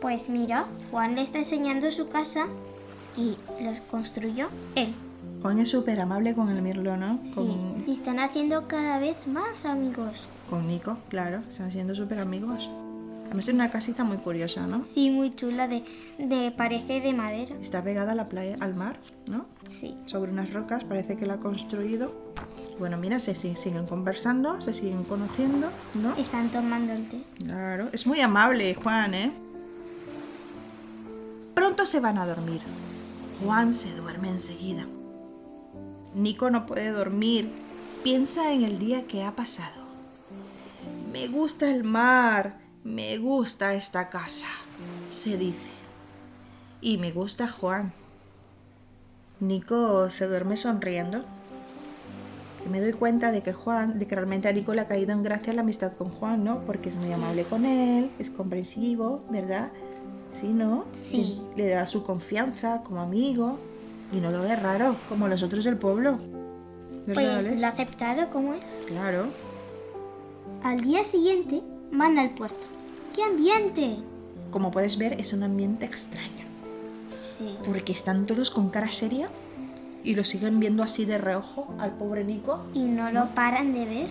Pues 0.00 0.28
mira, 0.28 0.66
Juan 0.90 1.14
le 1.14 1.22
está 1.22 1.38
enseñando 1.38 1.90
su 1.90 2.08
casa 2.08 2.46
y 3.16 3.36
los 3.62 3.80
construyó 3.80 4.48
él. 4.76 4.94
Juan 5.44 5.58
es 5.58 5.68
súper 5.68 6.00
amable 6.00 6.32
con 6.32 6.48
el 6.48 6.62
mirlo, 6.62 6.96
¿no? 6.96 7.18
Sí, 7.22 7.34
Con, 7.34 7.84
y 7.86 7.92
están 7.92 8.18
haciendo 8.18 8.66
cada 8.66 8.98
vez 8.98 9.14
más 9.26 9.66
amigos. 9.66 10.30
con 10.48 10.66
Nico, 10.66 10.96
claro. 11.10 11.42
Están 11.46 11.70
siendo 11.70 11.94
súper 11.94 12.18
amigos. 12.20 12.70
Además 13.26 13.46
es 13.48 13.54
una 13.54 13.70
casita 13.70 14.04
muy 14.04 14.16
curiosa, 14.16 14.66
¿no? 14.66 14.84
Sí, 14.84 15.10
muy 15.10 15.34
chula, 15.36 15.68
de, 15.68 15.84
de 16.18 16.50
parece 16.50 17.02
de 17.02 17.12
madera. 17.12 17.56
Está 17.60 17.82
pegada 17.84 18.12
a 18.12 18.14
la 18.14 18.30
playa, 18.30 18.56
al 18.60 18.74
mar, 18.74 18.96
¿no? 19.28 19.44
Sí. 19.68 19.94
sobre 20.06 20.32
unas 20.32 20.50
rocas, 20.54 20.82
parece 20.82 21.18
que 21.18 21.26
la 21.26 21.34
ha 21.34 21.40
construido. 21.40 22.14
Bueno, 22.78 22.96
mira, 22.96 23.18
se 23.18 23.34
si- 23.34 23.54
siguen 23.54 23.84
conversando, 23.84 24.62
se 24.62 24.72
siguen 24.72 25.04
conociendo, 25.04 25.68
¿no? 25.92 26.16
Están 26.16 26.50
tomando 26.50 26.94
el 26.94 27.06
té. 27.06 27.22
Claro, 27.36 27.90
es 27.92 28.06
muy 28.06 28.22
amable, 28.22 28.74
Juan, 28.76 29.12
¿eh? 29.12 29.32
Pronto 31.54 31.84
se 31.84 32.00
van 32.00 32.16
a 32.16 32.24
dormir. 32.26 32.62
Juan 33.44 33.74
se 33.74 33.94
duerme 33.94 34.30
enseguida. 34.30 34.86
Nico 36.14 36.48
no 36.50 36.64
puede 36.64 36.90
dormir. 36.90 37.50
Piensa 38.04 38.52
en 38.52 38.62
el 38.62 38.78
día 38.78 39.06
que 39.06 39.24
ha 39.24 39.34
pasado. 39.34 39.82
Me 41.12 41.26
gusta 41.28 41.70
el 41.70 41.84
mar, 41.84 42.60
me 42.84 43.18
gusta 43.18 43.74
esta 43.74 44.08
casa, 44.08 44.48
se 45.10 45.36
dice. 45.36 45.70
Y 46.80 46.98
me 46.98 47.12
gusta 47.12 47.48
Juan. 47.48 47.92
Nico 49.40 50.08
se 50.10 50.26
duerme 50.28 50.56
sonriendo. 50.56 51.24
Y 52.64 52.68
me 52.68 52.80
doy 52.80 52.92
cuenta 52.92 53.32
de 53.32 53.42
que 53.42 53.52
Juan, 53.52 53.98
de 53.98 54.06
que 54.06 54.14
realmente 54.14 54.48
a 54.48 54.52
Nico 54.52 54.72
le 54.72 54.82
ha 54.82 54.86
caído 54.86 55.12
en 55.12 55.22
gracia 55.22 55.52
la 55.52 55.62
amistad 55.62 55.92
con 55.94 56.10
Juan, 56.10 56.44
¿no? 56.44 56.64
Porque 56.64 56.88
es 56.88 56.96
muy 56.96 57.12
amable 57.12 57.44
con 57.44 57.66
él, 57.66 58.10
es 58.18 58.30
comprensivo, 58.30 59.22
¿verdad? 59.30 59.70
Sí, 60.32 60.48
¿no? 60.48 60.84
Sí. 60.92 61.42
Le, 61.56 61.64
le 61.64 61.70
da 61.70 61.86
su 61.86 62.02
confianza 62.02 62.82
como 62.82 63.00
amigo 63.00 63.58
y 64.12 64.16
no 64.16 64.30
lo 64.30 64.42
ve 64.42 64.54
raro, 64.56 64.96
como 65.08 65.28
los 65.28 65.42
otros 65.42 65.64
del 65.64 65.76
pueblo. 65.76 66.18
¿Verdad, 67.06 67.14
Pues 67.36 67.46
Alex? 67.46 67.60
lo 67.60 67.66
ha 67.66 67.70
aceptado 67.70 68.30
como 68.30 68.54
es. 68.54 68.64
Claro. 68.86 69.26
Al 70.62 70.80
día 70.80 71.04
siguiente 71.04 71.62
van 71.92 72.18
al 72.18 72.30
puerto. 72.30 72.66
¡Qué 73.14 73.22
ambiente! 73.22 73.96
Como 74.50 74.70
puedes 74.70 74.96
ver, 74.98 75.20
es 75.20 75.32
un 75.32 75.42
ambiente 75.42 75.84
extraño. 75.84 76.44
Sí. 77.20 77.56
Porque 77.64 77.92
están 77.92 78.26
todos 78.26 78.50
con 78.50 78.70
cara 78.70 78.90
seria 78.90 79.28
y 80.02 80.14
lo 80.14 80.24
siguen 80.24 80.60
viendo 80.60 80.82
así 80.82 81.04
de 81.04 81.18
reojo 81.18 81.74
al 81.78 81.92
pobre 81.92 82.24
Nico. 82.24 82.64
Y 82.74 82.84
no 82.84 83.10
lo 83.10 83.34
paran 83.34 83.72
de 83.72 83.84
ver. 83.84 84.06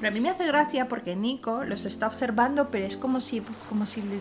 Pero 0.00 0.08
a 0.08 0.10
mí 0.12 0.20
me 0.20 0.28
hace 0.30 0.46
gracia 0.46 0.88
porque 0.88 1.16
Nico 1.16 1.64
los 1.64 1.84
está 1.86 2.06
observando, 2.06 2.68
pero 2.70 2.84
es 2.84 2.96
como 2.96 3.20
si, 3.20 3.40
como 3.68 3.86
si, 3.86 4.02
le- 4.02 4.20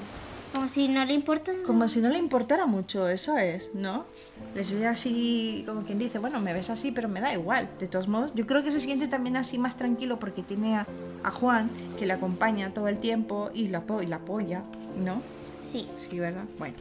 Como 0.55 0.69
si 0.69 0.87
no 0.87 1.03
le 1.03 1.13
importa. 1.13 1.51
como 1.65 1.87
si 1.89 1.99
no 1.99 2.09
le 2.09 2.17
importara 2.17 2.65
mucho, 2.65 3.09
eso 3.09 3.37
es, 3.37 3.75
¿no? 3.75 4.05
Les 4.55 4.71
ve 4.71 4.87
así, 4.87 5.63
como 5.67 5.83
quien 5.83 5.99
dice, 5.99 6.17
bueno, 6.17 6.39
me 6.39 6.53
ves 6.53 6.69
así, 6.69 6.93
pero 6.93 7.09
me 7.09 7.19
da 7.19 7.33
igual. 7.33 7.69
De 7.77 7.87
todos 7.87 8.07
modos, 8.07 8.33
yo 8.35 8.47
creo 8.47 8.63
que 8.63 8.71
se 8.71 8.79
siente 8.79 9.09
también 9.09 9.35
así 9.35 9.57
más 9.57 9.77
tranquilo 9.77 10.17
porque 10.17 10.43
tiene 10.43 10.77
a, 10.77 10.87
a 11.23 11.31
Juan, 11.31 11.69
que 11.99 12.05
le 12.05 12.13
acompaña 12.13 12.73
todo 12.73 12.87
el 12.87 12.99
tiempo 12.99 13.51
y 13.53 13.67
la, 13.67 13.83
y 14.01 14.07
la 14.07 14.15
apoya, 14.15 14.63
¿no? 15.03 15.21
Sí. 15.57 15.89
Sí, 15.97 16.19
¿verdad? 16.19 16.45
Bueno. 16.57 16.75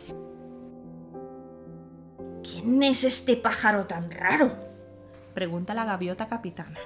¿Quién 2.44 2.82
es 2.82 3.02
este 3.02 3.36
pájaro 3.36 3.86
tan 3.86 4.10
raro? 4.10 4.52
Pregunta 5.34 5.74
la 5.74 5.84
gaviota 5.84 6.28
capitana. 6.28 6.78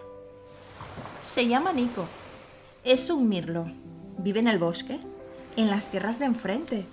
Se 1.20 1.46
llama 1.46 1.72
Nico. 1.74 2.06
Es 2.82 3.10
un 3.10 3.28
mirlo. 3.28 3.70
Vive 4.18 4.40
en 4.40 4.48
el 4.48 4.58
bosque, 4.58 5.00
en 5.58 5.70
las 5.70 5.90
tierras 5.90 6.18
de 6.18 6.26
enfrente. 6.26 6.86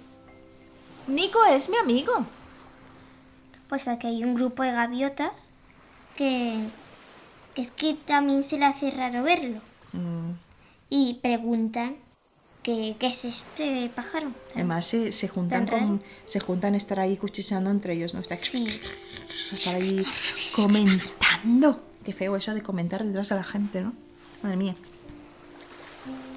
Nico 1.08 1.40
es 1.46 1.70
mi 1.70 1.78
amigo. 1.78 2.26
Pues 3.70 3.88
aquí 3.88 4.08
hay 4.08 4.24
un 4.24 4.36
grupo 4.36 4.64
de 4.64 4.72
gaviotas 4.72 5.50
que, 6.18 6.68
que 7.54 7.62
es 7.62 7.72
que 7.72 7.94
también 7.94 8.44
se 8.44 8.58
le 8.58 8.66
hace 8.66 8.90
raro 8.92 9.24
verlo. 9.24 9.62
Mm, 9.94 10.32
Y 10.90 11.20
preguntan 11.22 11.96
que, 12.64 12.96
qué 13.00 13.08
es 13.08 13.26
este 13.26 13.92
pájaro. 13.96 14.32
Además 14.56 14.86
se, 14.86 15.12
se 15.12 15.28
juntan 15.28 15.68
con, 15.68 16.02
se 16.26 16.40
juntan 16.40 16.74
a 16.74 16.78
estar 16.78 17.00
ahí 17.00 17.18
cuchicheando 17.18 17.70
entre 17.70 17.94
ellos, 17.94 18.16
¿no? 18.16 18.20
Está 18.20 18.36
Sí, 18.36 18.68
estar 19.52 19.76
ahí 19.76 20.04
comentando. 20.56 21.84
Qué 22.04 22.14
feo 22.14 22.36
eso 22.36 22.54
de 22.56 22.62
comentar 22.64 23.04
detrás 23.04 23.30
de 23.30 23.36
la 23.36 23.44
gente, 23.44 23.82
¿no? 23.82 23.94
Madre 24.42 24.58
mía. 24.58 24.76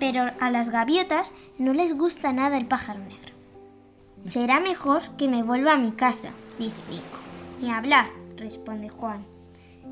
Pero 0.01 0.31
a 0.41 0.51
las 0.51 0.71
gaviotas 0.71 1.33
no 1.59 1.73
les 1.75 1.97
gusta 1.97 2.33
nada 2.33 2.57
el 2.57 2.67
pájaro 2.67 3.01
negro. 3.01 3.33
Será 4.21 4.61
mejor 4.61 5.03
que 5.17 5.29
me 5.29 5.43
vuelva 5.43 5.73
a 5.75 5.79
mi 5.79 5.93
casa, 5.93 6.31
dice 6.59 6.77
Nico. 6.91 7.05
Ni 7.61 7.71
hablar, 7.71 8.07
responde 8.37 8.89
Juan. 8.89 9.25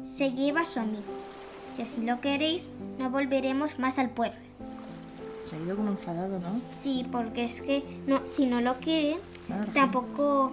Se 0.03 0.33
lleva 0.33 0.61
a 0.63 0.65
su 0.65 0.81
amigo. 0.81 1.03
Si 1.71 1.83
así 1.83 2.03
lo 2.03 2.21
queréis, 2.21 2.71
no 2.99 3.11
volveremos 3.11 3.79
más 3.79 3.99
al 3.99 4.11
pueblo. 4.11 4.39
Se 5.45 5.57
ha 5.57 5.61
ido 5.61 5.77
como 5.77 5.91
enfadado, 5.91 6.39
¿no? 6.41 6.61
Sí, 6.77 7.07
porque 7.11 7.45
es 7.45 7.63
que 7.63 7.85
no, 8.07 8.23
si 8.27 8.47
no 8.47 8.61
lo 8.61 8.77
quiere, 8.79 9.19
Claro. 9.47 9.71
tampoco 9.73 10.53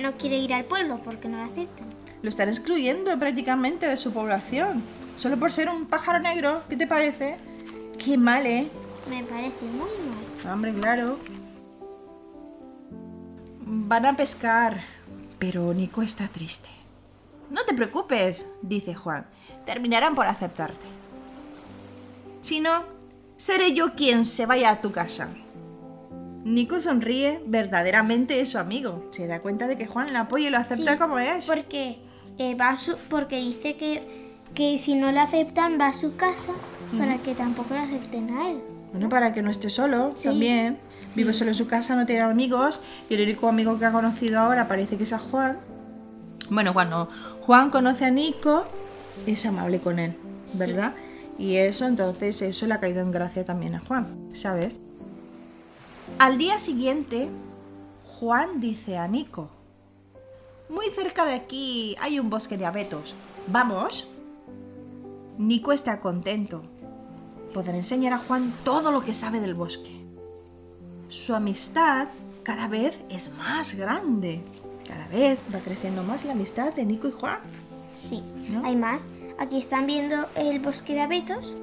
no 0.00 0.12
quiere 0.18 0.36
ir 0.38 0.52
al 0.52 0.64
pueblo 0.64 1.00
porque 1.04 1.28
no 1.28 1.38
lo 1.38 1.44
aceptan. 1.44 1.86
Lo 2.22 2.28
están 2.28 2.48
excluyendo 2.48 3.18
prácticamente 3.18 3.86
de 3.86 3.96
su 3.96 4.12
población. 4.12 4.82
Solo 5.16 5.38
por 5.38 5.52
ser 5.52 5.68
un 5.70 5.86
pájaro 5.86 6.18
negro, 6.20 6.62
¿qué 6.68 6.76
te 6.76 6.86
parece? 6.86 7.36
Qué 8.04 8.18
mal, 8.18 8.46
¿eh? 8.46 8.68
Me 9.08 9.22
parece 9.24 9.64
muy 9.64 9.90
mal. 10.44 10.52
Hombre, 10.52 10.72
claro. 10.74 11.18
Van 13.66 14.06
a 14.06 14.16
pescar, 14.16 14.82
pero 15.38 15.72
Nico 15.72 16.02
está 16.02 16.28
triste. 16.28 16.68
No 17.50 17.62
te 17.64 17.74
preocupes, 17.74 18.50
dice 18.62 18.94
Juan. 18.94 19.26
Terminarán 19.64 20.14
por 20.14 20.26
aceptarte. 20.26 20.86
Si 22.40 22.60
no, 22.60 22.84
seré 23.36 23.72
yo 23.74 23.94
quien 23.94 24.24
se 24.24 24.44
vaya 24.46 24.70
a 24.70 24.80
tu 24.80 24.92
casa. 24.92 25.30
Nico 26.44 26.78
sonríe, 26.80 27.40
verdaderamente 27.46 28.40
es 28.40 28.50
su 28.50 28.58
amigo. 28.58 29.08
Se 29.12 29.26
da 29.26 29.40
cuenta 29.40 29.66
de 29.66 29.78
que 29.78 29.86
Juan 29.86 30.12
le 30.12 30.18
apoya 30.18 30.48
y 30.48 30.50
lo 30.50 30.58
acepta 30.58 30.92
Sí, 30.92 30.98
como 30.98 31.18
es. 31.18 31.46
Porque 31.46 31.98
eh, 32.38 32.54
va 32.54 32.68
a 32.70 32.76
su- 32.76 32.98
porque 33.08 33.36
dice 33.36 33.76
que, 33.76 34.34
que 34.54 34.76
si 34.76 34.94
no 34.94 35.10
lo 35.10 35.20
aceptan 35.20 35.80
va 35.80 35.86
a 35.88 35.94
su 35.94 36.16
casa 36.16 36.52
para 36.98 37.18
que 37.18 37.34
tampoco 37.34 37.74
lo 37.74 37.80
acepten 37.80 38.30
a 38.30 38.50
él. 38.50 38.60
Bueno, 38.92 39.08
para 39.08 39.32
que 39.34 39.42
no 39.42 39.50
esté 39.50 39.70
solo 39.70 40.12
Sí, 40.14 40.28
también. 40.28 40.78
sí. 40.98 41.20
Vive 41.20 41.32
solo 41.32 41.50
en 41.50 41.56
su 41.56 41.66
casa, 41.66 41.96
no 41.96 42.06
tiene 42.06 42.22
amigos. 42.22 42.82
Y 43.08 43.14
el 43.14 43.22
único 43.22 43.48
amigo 43.48 43.78
que 43.78 43.84
ha 43.86 43.92
conocido 43.92 44.38
ahora 44.40 44.68
parece 44.68 44.96
que 44.96 45.04
es 45.04 45.12
a 45.12 45.18
Juan. 45.18 45.58
Bueno, 46.50 46.72
cuando 46.74 47.08
Juan 47.40 47.70
conoce 47.70 48.04
a 48.04 48.10
Nico, 48.10 48.64
es 49.26 49.44
amable 49.46 49.80
con 49.80 49.98
él, 49.98 50.16
¿verdad? 50.58 50.94
Y 51.38 51.56
eso, 51.56 51.86
entonces, 51.86 52.40
eso 52.42 52.66
le 52.66 52.74
ha 52.74 52.80
caído 52.80 53.00
en 53.00 53.10
gracia 53.10 53.44
también 53.44 53.74
a 53.74 53.80
Juan, 53.80 54.28
¿sabes? 54.34 54.80
Al 56.18 56.38
día 56.38 56.58
siguiente, 56.60 57.28
Juan 58.04 58.60
dice 58.60 58.98
a 58.98 59.08
Nico, 59.08 59.50
muy 60.68 60.86
cerca 60.90 61.24
de 61.24 61.34
aquí 61.34 61.96
hay 62.00 62.20
un 62.20 62.30
bosque 62.30 62.56
de 62.56 62.66
abetos. 62.66 63.14
¿Vamos? 63.48 64.08
Nico 65.38 65.72
está 65.72 66.00
contento. 66.00 66.62
Podrá 67.54 67.76
enseñar 67.76 68.12
a 68.12 68.18
Juan 68.18 68.52
todo 68.64 68.90
lo 68.90 69.00
que 69.02 69.14
sabe 69.14 69.40
del 69.40 69.54
bosque. 69.54 70.04
Su 71.08 71.36
amistad 71.36 72.08
cada 72.42 72.66
vez 72.66 72.98
es 73.08 73.32
más 73.36 73.76
grande. 73.76 74.42
Cada 74.86 75.06
vez 75.06 75.40
va 75.54 75.60
creciendo 75.60 76.02
más 76.02 76.24
la 76.24 76.32
amistad 76.32 76.74
de 76.74 76.84
Nico 76.84 77.06
y 77.06 77.12
Juan. 77.12 77.38
Sí. 77.94 78.24
¿No? 78.50 78.62
Además, 78.66 79.06
aquí 79.38 79.58
están 79.58 79.86
viendo 79.86 80.26
el 80.34 80.58
bosque 80.58 80.94
de 80.94 81.02
abetos 81.02 81.56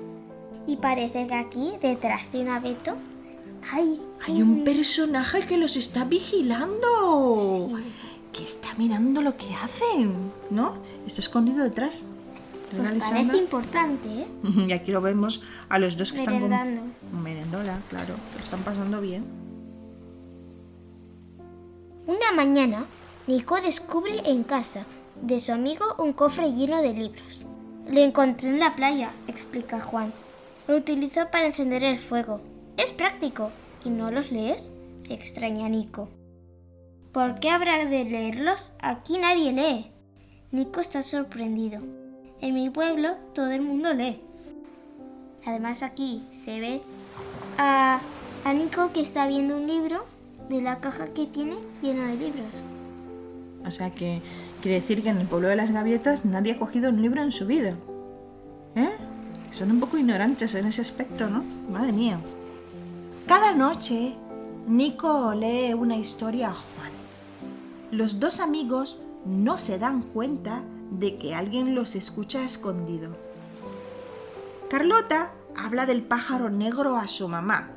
y 0.65 0.77
parece 0.77 1.27
que 1.27 1.35
aquí, 1.35 1.73
detrás 1.81 2.31
de 2.31 2.41
un 2.41 2.47
abeto, 2.47 2.95
hay, 3.71 4.01
Hay 4.25 4.41
un 4.41 4.63
personaje 4.63 5.45
que 5.45 5.57
los 5.57 5.75
está 5.75 6.05
vigilando. 6.05 7.35
Sí. 7.35 7.75
Que 8.31 8.43
está 8.43 8.73
mirando 8.75 9.21
lo 9.21 9.35
que 9.35 9.53
hacen, 9.55 10.31
¿no? 10.49 10.75
Está 11.05 11.19
escondido 11.19 11.63
detrás. 11.63 12.05
Pues 12.71 12.83
¿Verdad, 12.83 13.09
parece 13.09 13.37
importante, 13.37 14.09
¿eh? 14.09 14.27
Y 14.67 14.71
aquí 14.71 14.91
lo 14.91 15.01
vemos 15.01 15.43
a 15.69 15.77
los 15.77 15.97
dos 15.97 16.11
que 16.11 16.19
están 16.19 16.35
Merendando. 16.35 16.81
con 17.11 17.23
merendola, 17.23 17.81
claro. 17.89 18.15
Lo 18.35 18.43
están 18.43 18.61
pasando 18.61 19.01
bien. 19.01 19.25
Una 22.07 22.31
mañana, 22.33 22.85
Nico 23.27 23.59
descubre 23.61 24.21
en 24.25 24.43
casa 24.43 24.85
de 25.21 25.39
su 25.39 25.51
amigo 25.51 25.85
un 25.97 26.13
cofre 26.13 26.51
lleno 26.51 26.81
de 26.81 26.93
libros. 26.93 27.45
Lo 27.89 27.99
encontré 27.99 28.49
en 28.49 28.59
la 28.59 28.75
playa, 28.75 29.11
explica 29.27 29.79
Juan. 29.79 30.13
Lo 30.67 30.77
utilizó 30.77 31.29
para 31.29 31.47
encender 31.47 31.83
el 31.83 31.99
fuego. 31.99 32.41
Es 32.77 32.91
práctico. 32.91 33.51
¿Y 33.83 33.89
no 33.89 34.11
los 34.11 34.31
lees? 34.31 34.73
se 35.01 35.15
extraña 35.15 35.67
Nico. 35.67 36.09
¿Por 37.11 37.39
qué 37.39 37.49
habrá 37.49 37.85
de 37.85 38.05
leerlos? 38.05 38.73
Aquí 38.81 39.17
nadie 39.17 39.51
lee. 39.51 39.91
Nico 40.51 40.79
está 40.79 41.01
sorprendido. 41.01 41.81
En 42.41 42.55
mi 42.55 42.71
pueblo 42.71 43.13
todo 43.33 43.51
el 43.51 43.61
mundo 43.61 43.93
lee. 43.93 44.19
Además 45.45 45.83
aquí 45.83 46.25
se 46.31 46.59
ve 46.59 46.81
a, 47.57 48.01
Nico 48.55 48.91
que 48.91 49.01
está 49.01 49.27
viendo 49.27 49.55
un 49.55 49.67
libro 49.67 50.05
de 50.49 50.61
la 50.61 50.79
caja 50.79 51.05
que 51.07 51.27
tiene 51.27 51.55
lleno 51.83 52.07
de 52.07 52.15
libros. 52.15 52.51
O 53.65 53.69
sea 53.69 53.91
que 53.91 54.23
quiere 54.61 54.81
decir 54.81 55.03
que 55.03 55.09
en 55.09 55.19
el 55.19 55.27
pueblo 55.27 55.49
de 55.49 55.55
las 55.55 55.71
gaviotas 55.71 56.25
nadie 56.25 56.53
ha 56.53 56.57
cogido 56.57 56.89
un 56.89 57.01
libro 57.01 57.21
en 57.21 57.31
su 57.31 57.45
vida. 57.45 57.75
¿Eh? 58.75 58.91
Son 59.51 59.69
un 59.69 59.79
poco 59.79 59.99
ignorantes 59.99 60.55
en 60.55 60.65
ese 60.65 60.81
aspecto, 60.81 61.29
¿no? 61.29 61.43
Madre 61.71 61.91
mía. 61.91 62.17
Cada 63.27 63.53
noche, 63.53 64.15
Nico 64.67 65.35
lee 65.35 65.75
una 65.75 65.95
historia 65.95 66.49
a 66.49 66.55
Juan. 66.55 66.91
Los 67.91 68.19
dos 68.19 68.39
amigos 68.39 69.03
no 69.25 69.59
se 69.59 69.77
dan 69.77 70.01
cuenta 70.01 70.63
de 70.91 71.17
que 71.17 71.33
alguien 71.33 71.73
los 71.73 71.95
escucha 71.95 72.43
escondido. 72.45 73.15
Carlota 74.69 75.31
habla 75.55 75.85
del 75.85 76.03
pájaro 76.03 76.49
negro 76.49 76.97
a 76.97 77.07
su 77.07 77.27
mamá. 77.27 77.71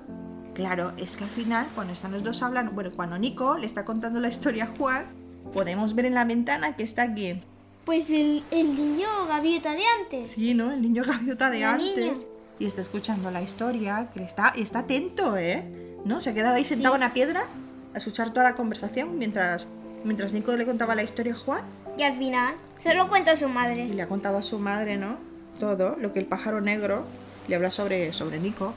Claro, 0.55 0.93
es 0.97 1.17
que 1.17 1.25
al 1.25 1.31
final, 1.31 1.69
cuando 1.75 1.93
están 1.93 2.13
los 2.13 2.23
dos 2.23 2.43
hablando, 2.43 2.71
bueno, 2.73 2.93
cuando 2.95 3.19
Nico 3.19 3.59
le 3.59 3.67
está 3.67 3.85
contando 3.85 4.21
la 4.21 4.29
historia 4.29 4.65
a 4.65 4.77
Juan, 4.77 5.07
podemos 5.53 5.95
ver 5.95 6.07
en 6.07 6.15
la 6.15 6.25
ventana 6.25 6.77
que 6.77 6.85
está 6.85 7.13
quién. 7.13 7.43
Pues 7.85 8.09
el, 8.11 8.45
el 8.51 8.77
niño 8.77 9.09
gaviota 9.27 9.73
de 9.73 9.83
antes. 10.01 10.29
Sí, 10.29 10.55
¿no? 10.55 10.73
El 10.73 10.81
niño 10.83 11.03
gaviota 11.05 11.51
de 11.51 11.61
La 11.61 11.73
antes. 11.73 11.97
niña. 11.97 12.13
Y 12.61 12.67
está 12.67 12.81
escuchando 12.81 13.31
la 13.33 13.43
historia, 13.43 14.11
que 14.15 14.23
está, 14.23 14.51
está 14.51 14.81
atento, 14.81 15.37
¿eh? 15.37 15.97
¿No? 16.05 16.21
Se 16.21 16.31
ha 16.31 16.35
quedado 16.35 16.55
ahí 16.55 16.65
sentado 16.65 16.95
Sí. 16.95 17.01
en 17.03 17.09
la 17.09 17.13
piedra 17.13 17.47
a 17.93 17.99
escuchar 17.99 18.31
toda 18.31 18.45
la 18.45 18.55
conversación 18.55 19.19
mientras, 19.19 19.67
mientras 20.05 20.33
Nico 20.35 20.55
le 20.57 20.67
contaba 20.67 20.95
la 20.95 21.03
historia 21.03 21.33
a 21.33 21.37
Juan. 21.37 21.63
Y 21.99 22.03
al 22.03 22.17
final 22.17 22.55
se 22.79 22.95
lo 22.95 23.09
cuenta 23.09 23.33
a 23.33 23.37
su 23.37 23.47
Y 23.47 23.49
madre. 23.49 23.89
le 23.89 24.03
ha 24.03 24.09
contado 24.09 24.39
a 24.39 24.43
su 24.43 24.59
madre, 24.59 24.97
¿no? 24.97 25.17
Todo, 25.59 25.97
lo 26.01 26.13
que 26.13 26.19
el 26.19 26.27
pájaro 26.27 26.61
negro 26.61 27.05
le 27.49 27.55
habla 27.57 27.71
sobre, 27.71 28.13
sobre 28.13 28.39
Nico. 28.39 28.75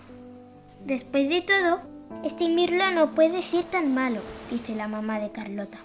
Después 0.85 1.29
de 1.29 1.41
todo, 1.41 1.81
este 2.23 2.45
invierno 2.45 2.91
no 2.91 3.15
puede 3.15 3.41
ser 3.41 3.63
tan 3.65 3.93
malo, 3.93 4.21
dice 4.51 4.75
la 4.75 4.87
mamá 4.87 5.19
de 5.19 5.31
Carlota. 5.31 5.79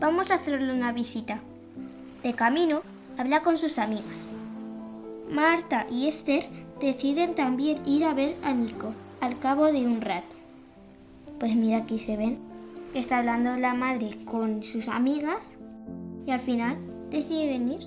Vamos 0.00 0.30
a 0.30 0.34
hacerle 0.36 0.72
una 0.72 0.92
visita. 0.92 1.40
De 2.22 2.34
camino, 2.34 2.82
habla 3.16 3.42
con 3.42 3.56
sus 3.58 3.78
amigas. 3.78 4.34
Marta 5.30 5.86
y 5.90 6.08
Esther 6.08 6.48
deciden 6.80 7.34
también 7.34 7.78
ir 7.86 8.04
a 8.04 8.14
ver 8.14 8.36
a 8.42 8.52
Nico 8.54 8.94
al 9.20 9.38
cabo 9.38 9.66
de 9.66 9.84
un 9.86 10.00
rato. 10.00 10.36
Pues 11.38 11.54
mira, 11.54 11.78
aquí 11.78 11.98
se 11.98 12.16
ven 12.16 12.38
está 12.94 13.18
hablando 13.18 13.56
la 13.56 13.74
madre 13.74 14.16
con 14.24 14.62
sus 14.62 14.88
amigas 14.88 15.56
y 16.26 16.30
al 16.30 16.40
final 16.40 16.78
decide 17.10 17.46
venir. 17.46 17.80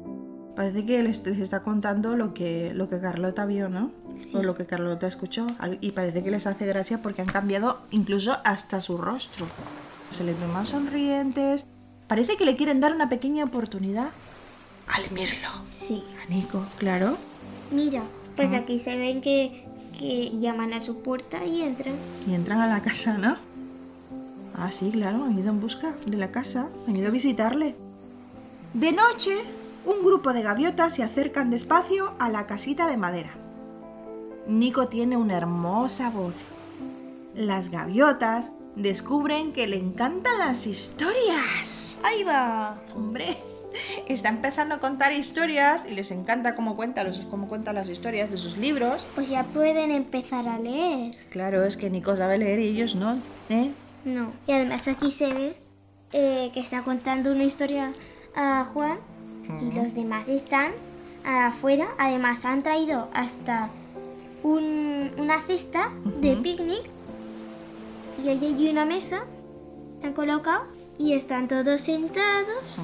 Parece 0.56 0.86
que 0.86 1.02
les, 1.02 1.26
les 1.26 1.40
está 1.40 1.64
contando 1.64 2.16
lo 2.16 2.34
que, 2.34 2.74
lo 2.74 2.90
que 2.90 3.00
Carlota 3.00 3.46
vio, 3.46 3.70
¿no? 3.70 3.92
Sí. 4.14 4.38
O 4.38 4.44
lo 4.44 4.56
que 4.56 4.66
Carlota 4.66 5.08
escuchó. 5.08 5.48
Y 5.80 5.92
parece 5.92 6.24
que 6.24 6.32
les 6.32 6.46
hace 6.46 6.66
gracia 6.66 7.02
porque 7.02 7.22
han 7.22 7.30
cambiado 7.30 7.82
incluso 7.90 8.38
hasta 8.44 8.82
su 8.82 8.98
rostro. 8.98 9.48
Se 10.10 10.24
les 10.24 10.38
ve 10.40 10.48
más 10.48 10.70
sonrientes. 10.70 11.66
Parece 12.08 12.36
que 12.36 12.46
le 12.46 12.58
quieren 12.58 12.82
dar 12.82 12.94
una 12.94 13.08
pequeña 13.08 13.46
oportunidad 13.46 14.10
al 14.88 15.10
mirlo. 15.12 15.48
Sí. 15.70 16.04
A 16.22 16.30
Nico, 16.30 16.66
claro. 16.78 17.18
Mira, 17.72 18.04
pues 18.36 18.52
aquí 18.54 18.80
se 18.80 18.98
ven 18.98 19.22
que, 19.22 19.66
que 19.98 20.38
llaman 20.38 20.74
a 20.74 20.82
su 20.82 21.02
puerta 21.02 21.46
y 21.46 21.62
entran. 21.62 21.96
Y 22.28 22.34
entran 22.34 22.60
a 22.60 22.68
la 22.68 22.82
casa, 22.82 23.18
¿no? 23.18 23.38
Ah, 24.56 24.72
sí, 24.72 24.92
claro, 24.92 25.24
han 25.24 25.38
ido 25.38 25.50
en 25.50 25.60
busca 25.60 25.96
de 26.06 26.18
la 26.18 26.32
casa. 26.32 26.70
Han 26.88 26.96
ido 26.96 27.08
a 27.08 27.12
visitarle. 27.12 27.76
De 28.74 28.92
noche, 28.92 29.38
un 29.86 30.04
grupo 30.06 30.34
de 30.34 30.44
gaviotas 30.44 30.96
se 30.96 31.04
acercan 31.04 31.50
despacio 31.50 32.14
a 32.20 32.30
la 32.30 32.46
casita 32.46 32.88
de 32.88 32.98
madera. 32.98 33.32
Nico 34.48 34.88
tiene 34.88 35.18
una 35.18 35.38
hermosa 35.38 36.10
voz. 36.10 36.36
Las 37.36 37.72
gaviotas 37.72 38.54
descubren 38.76 39.54
que 39.54 39.68
le 39.68 39.78
encantan 39.78 40.40
las 40.40 40.68
historias. 40.68 42.00
¡Ahí 42.04 42.24
va! 42.24 42.82
Hombre, 42.96 43.38
está 44.08 44.30
empezando 44.30 44.76
a 44.76 44.80
contar 44.80 45.14
historias 45.14 45.86
y 45.90 45.94
les 45.94 46.12
encanta 46.12 46.56
cómo 46.56 46.76
cuenta, 46.76 47.04
los, 47.04 47.22
cómo 47.22 47.48
cuenta 47.48 47.74
las 47.74 47.90
historias 47.90 48.32
de 48.32 48.38
sus 48.38 48.58
libros. 48.58 49.06
Pues 49.16 49.30
ya 49.30 49.44
pueden 49.46 49.92
empezar 49.92 50.48
a 50.48 50.60
leer. 50.60 51.16
Claro, 51.30 51.64
es 51.64 51.78
que 51.78 51.90
Nico 51.90 52.16
sabe 52.16 52.38
leer 52.38 52.60
y 52.60 52.68
ellos 52.68 52.96
no, 52.96 53.18
¿eh? 53.50 53.72
No. 54.06 54.32
Y 54.48 54.52
además 54.54 54.88
aquí 54.88 55.12
se 55.12 55.34
ve 55.34 55.56
eh, 56.14 56.52
que 56.54 56.60
está 56.60 56.84
contando 56.84 57.32
una 57.32 57.44
historia 57.44 57.92
a 58.36 58.66
Juan 58.66 58.98
y 59.62 59.76
los 59.76 59.94
demás 59.96 60.28
están 60.30 60.72
afuera. 61.26 61.88
Además 61.98 62.46
han 62.46 62.64
traído 62.64 63.10
hasta 63.14 63.70
un- 64.44 65.12
una 65.18 65.42
cesta 65.42 65.90
de 66.20 66.36
picnic 66.38 66.84
y 68.24 68.30
allí 68.30 68.48
hay 68.48 68.70
una 68.70 68.86
mesa. 68.86 69.24
Han 70.04 70.14
colocado 70.14 70.64
y 70.98 71.14
están 71.14 71.48
todos 71.48 71.82
sentados 71.82 72.78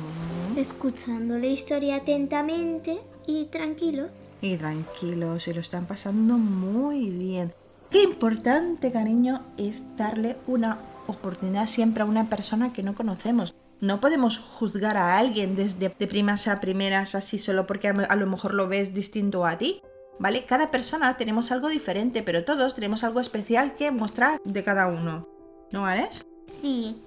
escuchando 0.56 1.38
la 1.38 1.48
historia 1.48 1.98
atentamente 1.98 3.00
y 3.26 3.46
tranquilos. 3.46 4.10
Y 4.42 4.56
tranquilos, 4.58 5.44
se 5.44 5.54
lo 5.54 5.62
están 5.62 5.86
pasando 5.88 6.38
muy 6.38 7.10
bien. 7.10 7.54
Qué 7.90 8.04
importante, 8.04 8.92
cariño, 8.92 9.42
es 9.58 9.96
darle 9.98 10.38
una 10.48 10.78
oportunidad 11.08 11.68
siempre 11.68 12.04
a 12.04 12.06
una 12.06 12.30
persona 12.30 12.74
que 12.74 12.84
no 12.84 12.96
conocemos. 12.96 13.56
No 13.80 14.00
podemos 14.00 14.38
juzgar 14.38 14.98
a 14.98 15.18
alguien 15.18 15.56
desde 15.56 15.90
de 15.90 16.08
primas 16.08 16.48
a 16.48 16.60
primeras 16.60 17.16
así 17.16 17.38
solo 17.38 17.68
porque 17.68 17.90
a 17.90 18.16
lo 18.16 18.28
mejor 18.28 18.54
lo 18.54 18.68
ves 18.68 18.94
distinto 18.94 19.46
a 19.46 19.58
ti. 19.58 19.82
¿Vale? 20.20 20.46
Cada 20.46 20.72
persona 20.72 21.16
tenemos 21.16 21.52
algo 21.52 21.70
diferente, 21.70 22.24
pero 22.24 22.44
todos 22.44 22.74
tenemos 22.74 23.04
algo 23.04 23.20
especial 23.20 23.76
que 23.76 23.92
mostrar 23.92 24.42
de 24.44 24.64
cada 24.64 24.88
uno. 24.88 25.28
¿No, 25.72 25.86
Alex? 25.86 26.26
Sí. 26.48 27.00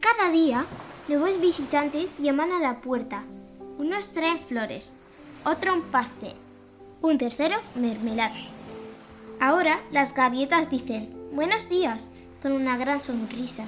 Cada 0.00 0.30
día, 0.30 0.66
nuevos 1.08 1.40
visitantes 1.40 2.18
llaman 2.18 2.52
a 2.52 2.60
la 2.60 2.82
puerta. 2.82 3.24
Unos 3.78 4.10
traen 4.10 4.40
flores, 4.40 4.92
otro 5.44 5.72
un 5.72 5.82
pastel, 5.82 6.34
un 7.00 7.16
tercero 7.16 7.56
mermelada. 7.74 8.36
Ahora 9.40 9.80
las 9.90 10.14
gaviotas 10.14 10.70
dicen 10.70 11.14
buenos 11.32 11.68
días 11.68 12.10
con 12.46 12.52
una 12.52 12.76
gran 12.76 13.00
sonrisa. 13.00 13.64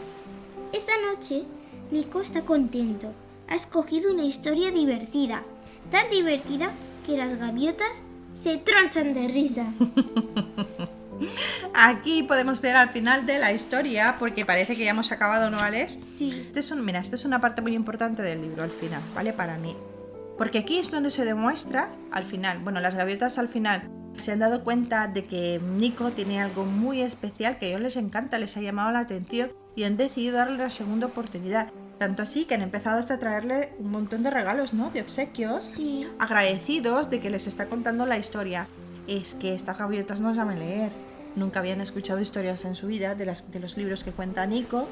Esta 0.72 0.92
noche, 1.10 1.42
Nico 1.90 2.20
está 2.20 2.42
contento. 2.42 3.12
Ha 3.48 3.56
escogido 3.56 4.12
una 4.12 4.22
historia 4.22 4.70
divertida, 4.70 5.42
tan 5.90 6.08
divertida 6.10 6.70
que 7.04 7.16
las 7.16 7.34
gaviotas 7.34 8.02
se 8.32 8.56
tronchan 8.58 9.14
de 9.14 9.26
risa. 9.26 9.66
Aquí 11.74 12.22
podemos 12.22 12.60
ver 12.60 12.76
al 12.76 12.90
final 12.90 13.26
de 13.26 13.40
la 13.40 13.52
historia, 13.52 14.14
porque 14.20 14.46
parece 14.46 14.76
que 14.76 14.84
ya 14.84 14.90
hemos 14.90 15.10
acabado, 15.10 15.50
¿no, 15.50 15.58
Alex? 15.58 15.94
Sí. 16.00 16.30
Este 16.46 16.60
es 16.60 16.70
un- 16.70 16.84
mira, 16.84 17.00
esta 17.00 17.16
es 17.16 17.24
una 17.24 17.40
parte 17.40 17.60
muy 17.60 17.74
importante 17.74 18.22
del 18.22 18.42
libro 18.42 18.62
al 18.62 18.70
final, 18.70 19.02
¿vale? 19.12 19.32
Para 19.32 19.58
mí. 19.58 19.74
Porque 20.36 20.58
aquí 20.58 20.78
es 20.78 20.92
donde 20.92 21.10
se 21.10 21.24
demuestra, 21.24 21.88
al 22.12 22.22
final, 22.22 22.60
bueno, 22.60 22.78
las 22.78 22.94
gaviotas 22.94 23.38
al 23.38 23.48
final 23.48 23.90
se 24.18 24.32
han 24.32 24.40
dado 24.40 24.64
cuenta 24.64 25.06
de 25.06 25.26
que 25.26 25.60
Nico 25.60 26.12
tiene 26.12 26.40
algo 26.40 26.64
muy 26.64 27.02
especial 27.02 27.58
que 27.58 27.66
a 27.66 27.68
ellos 27.70 27.80
les 27.80 27.96
encanta, 27.96 28.38
les 28.38 28.56
ha 28.56 28.60
llamado 28.60 28.90
la 28.90 29.00
atención 29.00 29.52
y 29.76 29.84
han 29.84 29.96
decidido 29.96 30.36
darle 30.36 30.58
la 30.58 30.70
segunda 30.70 31.06
oportunidad. 31.06 31.70
Tanto 31.98 32.22
así 32.22 32.44
que 32.44 32.54
han 32.54 32.62
empezado 32.62 32.98
hasta 32.98 33.14
a 33.14 33.18
traerle 33.18 33.72
un 33.78 33.90
montón 33.90 34.22
de 34.22 34.30
regalos, 34.30 34.72
¿no? 34.72 34.90
De 34.90 35.00
obsequios. 35.00 35.62
Sí. 35.62 36.06
Agradecidos 36.18 37.10
de 37.10 37.20
que 37.20 37.30
les 37.30 37.46
está 37.46 37.66
contando 37.66 38.06
la 38.06 38.18
historia. 38.18 38.68
Es 39.08 39.34
que 39.34 39.54
estas 39.54 39.78
gaviotas 39.78 40.20
no 40.20 40.32
saben 40.32 40.60
leer. 40.60 40.92
Nunca 41.34 41.60
habían 41.60 41.80
escuchado 41.80 42.20
historias 42.20 42.64
en 42.64 42.74
su 42.74 42.86
vida 42.86 43.14
de, 43.14 43.26
las, 43.26 43.50
de 43.50 43.60
los 43.60 43.76
libros 43.76 44.04
que 44.04 44.12
cuenta 44.12 44.46
Nico. 44.46 44.86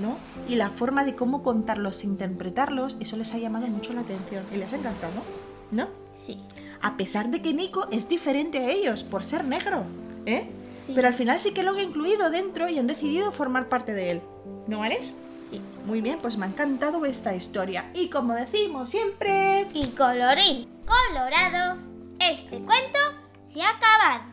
¿no? 0.00 0.18
Y 0.48 0.56
la 0.56 0.70
forma 0.70 1.04
de 1.04 1.14
cómo 1.14 1.42
contarlos 1.42 2.04
e 2.04 2.06
interpretarlos, 2.06 2.96
eso 3.00 3.16
les 3.16 3.32
ha 3.34 3.38
llamado 3.38 3.66
mucho 3.66 3.92
la 3.92 4.02
atención 4.02 4.44
y 4.52 4.56
les 4.56 4.72
ha 4.72 4.76
encantado, 4.76 5.22
¿no? 5.70 5.88
Sí. 6.14 6.38
A 6.86 6.96
pesar 6.96 7.30
de 7.30 7.42
que 7.42 7.52
Nico 7.52 7.88
es 7.90 8.08
diferente 8.08 8.58
a 8.58 8.70
ellos 8.70 9.02
por 9.02 9.24
ser 9.24 9.44
negro, 9.44 9.82
¿eh? 10.24 10.48
Sí. 10.70 10.92
Pero 10.94 11.08
al 11.08 11.14
final 11.14 11.40
sí 11.40 11.52
que 11.52 11.64
lo 11.64 11.72
han 11.72 11.80
incluido 11.80 12.30
dentro 12.30 12.68
y 12.68 12.78
han 12.78 12.86
decidido 12.86 13.32
formar 13.32 13.68
parte 13.68 13.92
de 13.92 14.10
él, 14.10 14.22
¿no, 14.68 14.84
Alex? 14.84 15.12
Sí. 15.36 15.60
Muy 15.84 16.00
bien, 16.00 16.20
pues 16.22 16.36
me 16.36 16.46
ha 16.46 16.48
encantado 16.48 17.04
esta 17.04 17.34
historia. 17.34 17.90
Y 17.92 18.08
como 18.08 18.34
decimos 18.34 18.88
siempre... 18.88 19.66
Y 19.74 19.88
colorín 19.88 20.68
colorado, 20.86 21.82
este 22.20 22.58
cuento 22.58 22.98
se 23.44 23.60
ha 23.62 23.70
acabado. 23.70 24.32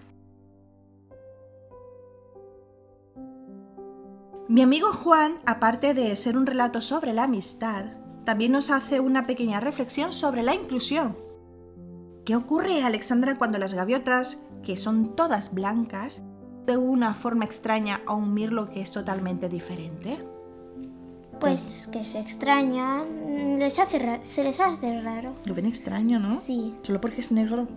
Mi 4.48 4.62
amigo 4.62 4.94
Juan, 4.94 5.40
aparte 5.48 5.96
de 5.96 6.16
ser 6.16 6.38
un 6.38 6.46
relato 6.46 6.82
sobre 6.82 7.14
la 7.14 7.24
amistad, 7.24 7.86
también 8.26 8.52
nos 8.52 8.70
hace 8.70 9.00
una 9.00 9.26
pequeña 9.26 9.60
reflexión 9.60 10.14
sobre 10.14 10.44
la 10.44 10.54
inclusión. 10.54 11.33
¿Qué 12.26 12.36
ocurre, 12.36 12.84
Alexandra, 12.84 13.38
cuando 13.38 13.58
las 13.58 13.74
gaviotas, 13.74 14.44
que 14.64 14.78
son 14.78 15.16
todas 15.16 15.54
blancas, 15.54 16.22
de 16.66 16.78
una 16.78 17.14
forma 17.14 17.44
extraña 17.46 18.00
a 18.06 18.14
un 18.16 18.34
mirlo 18.34 18.70
que 18.70 18.82
es 18.82 18.92
totalmente 18.92 19.50
diferente? 19.50 20.18
Pues 21.40 21.90
que 21.92 22.06
se 22.06 22.20
extraña, 22.20 23.04
mm, 23.04 23.58
les 23.58 23.78
hace 23.80 24.00
ra- 24.00 24.20
se 24.24 24.44
les 24.46 24.60
hace 24.62 25.02
raro. 25.02 25.34
Lo 25.46 25.54
ven 25.54 25.66
extraño, 25.66 26.20
¿no? 26.20 26.32
Sí. 26.32 26.74
Solo 26.84 27.02
porque 27.02 27.20
es 27.20 27.32
negro, 27.32 27.68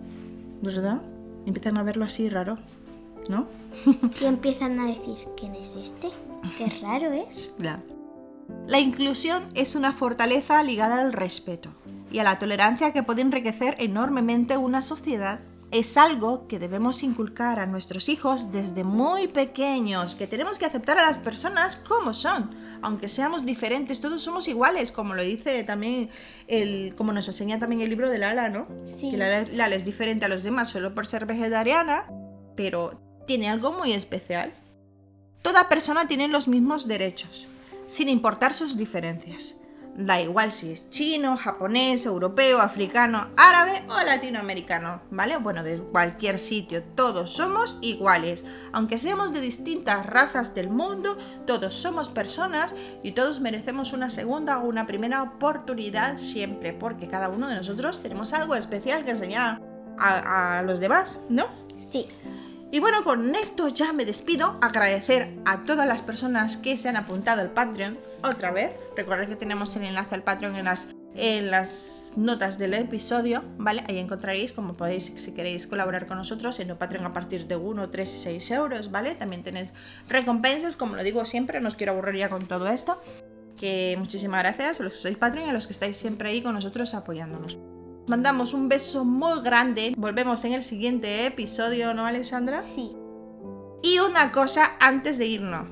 ¿verdad? 0.61 1.01
Empiezan 1.45 1.77
a 1.77 1.83
verlo 1.83 2.05
así 2.05 2.29
raro, 2.29 2.57
¿no? 3.29 3.47
Y 4.21 4.25
empiezan 4.25 4.79
a 4.79 4.85
decir, 4.85 5.15
¿quién 5.35 5.55
es 5.55 5.75
este? 5.75 6.09
Qué 6.57 6.67
raro 6.81 7.11
es. 7.11 7.53
La 8.67 8.79
inclusión 8.79 9.43
es 9.55 9.75
una 9.75 9.91
fortaleza 9.91 10.63
ligada 10.63 11.01
al 11.01 11.11
respeto 11.11 11.71
y 12.11 12.19
a 12.19 12.23
la 12.23 12.39
tolerancia 12.39 12.93
que 12.93 13.03
puede 13.03 13.21
enriquecer 13.21 13.75
enormemente 13.79 14.57
una 14.57 14.81
sociedad. 14.81 15.39
Es 15.69 15.97
algo 15.97 16.47
que 16.47 16.59
debemos 16.59 17.03
inculcar 17.03 17.59
a 17.59 17.65
nuestros 17.65 18.07
hijos 18.07 18.53
desde 18.53 18.85
muy 18.85 19.27
pequeños, 19.27 20.15
que 20.15 20.25
tenemos 20.25 20.59
que 20.59 20.65
aceptar 20.65 20.97
a 20.97 21.05
las 21.05 21.19
personas 21.19 21.75
como 21.75 22.13
son, 22.13 22.55
aunque 22.81 23.09
seamos 23.09 23.45
diferentes, 23.45 23.99
todos 23.99 24.21
somos 24.21 24.47
iguales, 24.47 24.93
como 24.93 25.13
lo 25.13 25.23
dice 25.23 25.63
también 25.65 26.09
el, 26.47 26.95
como 26.95 27.11
nos 27.11 27.27
enseña 27.27 27.59
también 27.59 27.81
el 27.81 27.89
libro 27.89 28.09
de 28.09 28.17
Lala, 28.17 28.47
¿no? 28.47 28.67
Sí. 28.85 29.11
Que 29.11 29.17
Lala, 29.17 29.45
Lala 29.51 29.75
es 29.75 29.83
diferente 29.83 30.25
a 30.25 30.29
los 30.29 30.43
demás 30.43 30.69
solo 30.69 30.95
por 30.95 31.05
ser 31.05 31.25
vegetariana, 31.25 32.05
pero 32.55 33.01
tiene 33.27 33.49
algo 33.49 33.73
muy 33.73 33.91
especial. 33.91 34.53
Toda 35.41 35.67
persona 35.67 36.07
tiene 36.07 36.29
los 36.29 36.47
mismos 36.47 36.87
derechos, 36.87 37.45
sin 37.87 38.07
importar 38.07 38.53
sus 38.53 38.77
diferencias. 38.77 39.57
Da 39.97 40.21
igual 40.21 40.51
si 40.51 40.71
es 40.71 40.91
chino, 40.91 41.35
japonés, 41.37 42.05
europeo, 42.05 42.59
africano, 42.59 43.29
árabe 43.35 43.81
o 43.89 43.99
latinoamericano, 44.03 45.01
¿vale? 45.09 45.37
Bueno, 45.37 45.63
de 45.63 45.79
cualquier 45.79 46.37
sitio, 46.37 46.83
todos 46.83 47.31
somos 47.31 47.79
iguales. 47.81 48.43
Aunque 48.73 48.99
seamos 48.99 49.33
de 49.33 49.41
distintas 49.41 50.05
razas 50.05 50.53
del 50.53 50.69
mundo, 50.69 51.17
todos 51.47 51.73
somos 51.73 52.09
personas 52.09 52.75
y 53.01 53.13
todos 53.13 53.39
merecemos 53.39 53.91
una 53.91 54.11
segunda 54.11 54.59
o 54.59 54.67
una 54.67 54.85
primera 54.85 55.23
oportunidad 55.23 56.17
siempre, 56.17 56.73
porque 56.73 57.07
cada 57.07 57.29
uno 57.29 57.47
de 57.47 57.55
nosotros 57.55 57.99
tenemos 58.03 58.33
algo 58.33 58.53
especial 58.53 59.03
que 59.03 59.11
enseñar 59.11 59.61
a, 59.97 60.59
a 60.59 60.61
los 60.61 60.79
demás, 60.79 61.21
¿no? 61.27 61.47
Sí. 61.89 62.07
Y 62.69 62.79
bueno, 62.79 63.03
con 63.03 63.33
esto 63.35 63.69
ya 63.69 63.93
me 63.93 64.03
despido. 64.03 64.57
Agradecer 64.61 65.33
a 65.45 65.63
todas 65.63 65.87
las 65.87 66.01
personas 66.01 66.57
que 66.57 66.75
se 66.75 66.89
han 66.89 66.97
apuntado 66.97 67.41
al 67.41 67.51
Patreon 67.51 67.97
otra 68.23 68.51
vez. 68.51 68.71
Recordad 68.95 69.27
que 69.27 69.37
tenemos 69.37 69.75
el 69.77 69.85
enlace 69.85 70.15
al 70.15 70.23
Patreon 70.23 70.57
en 70.57 70.65
las, 70.65 70.89
en 71.15 71.49
las 71.49 72.13
notas 72.17 72.57
del 72.57 72.73
episodio, 72.73 73.43
¿vale? 73.57 73.85
Ahí 73.87 73.97
encontraréis 73.99 74.51
como 74.51 74.75
podéis, 74.75 75.13
si 75.15 75.33
queréis 75.33 75.65
colaborar 75.65 76.07
con 76.07 76.17
nosotros, 76.17 76.59
en 76.59 76.69
el 76.69 76.75
Patreon 76.75 77.05
a 77.05 77.13
partir 77.13 77.47
de 77.47 77.55
1, 77.55 77.89
3 77.89 78.13
y 78.13 78.17
6 78.17 78.51
euros, 78.51 78.91
¿vale? 78.91 79.15
También 79.15 79.43
tenéis 79.43 79.73
recompensas, 80.09 80.75
como 80.75 80.95
lo 80.95 81.03
digo 81.03 81.23
siempre, 81.23 81.61
no 81.61 81.69
os 81.69 81.75
quiero 81.75 81.93
aburrir 81.93 82.17
ya 82.17 82.29
con 82.29 82.41
todo 82.41 82.67
esto. 82.67 83.01
Que 83.57 83.95
muchísimas 83.97 84.43
gracias 84.43 84.81
a 84.81 84.83
los 84.83 84.93
que 84.93 84.99
sois 84.99 85.17
Patreon 85.17 85.47
y 85.47 85.49
a 85.51 85.53
los 85.53 85.67
que 85.67 85.73
estáis 85.73 85.95
siempre 85.95 86.29
ahí 86.29 86.41
con 86.41 86.53
nosotros 86.53 86.93
apoyándonos. 86.93 87.57
Mandamos 88.07 88.53
un 88.53 88.69
beso 88.69 89.03
muy 89.03 89.41
grande. 89.41 89.93
Volvemos 89.97 90.45
en 90.45 90.53
el 90.53 90.63
siguiente 90.63 91.25
episodio, 91.25 91.93
¿no, 91.93 92.05
Alessandra? 92.05 92.61
Sí. 92.61 92.95
Y 93.83 93.99
una 93.99 94.31
cosa 94.31 94.77
antes 94.79 95.17
de 95.17 95.25
irnos. 95.25 95.67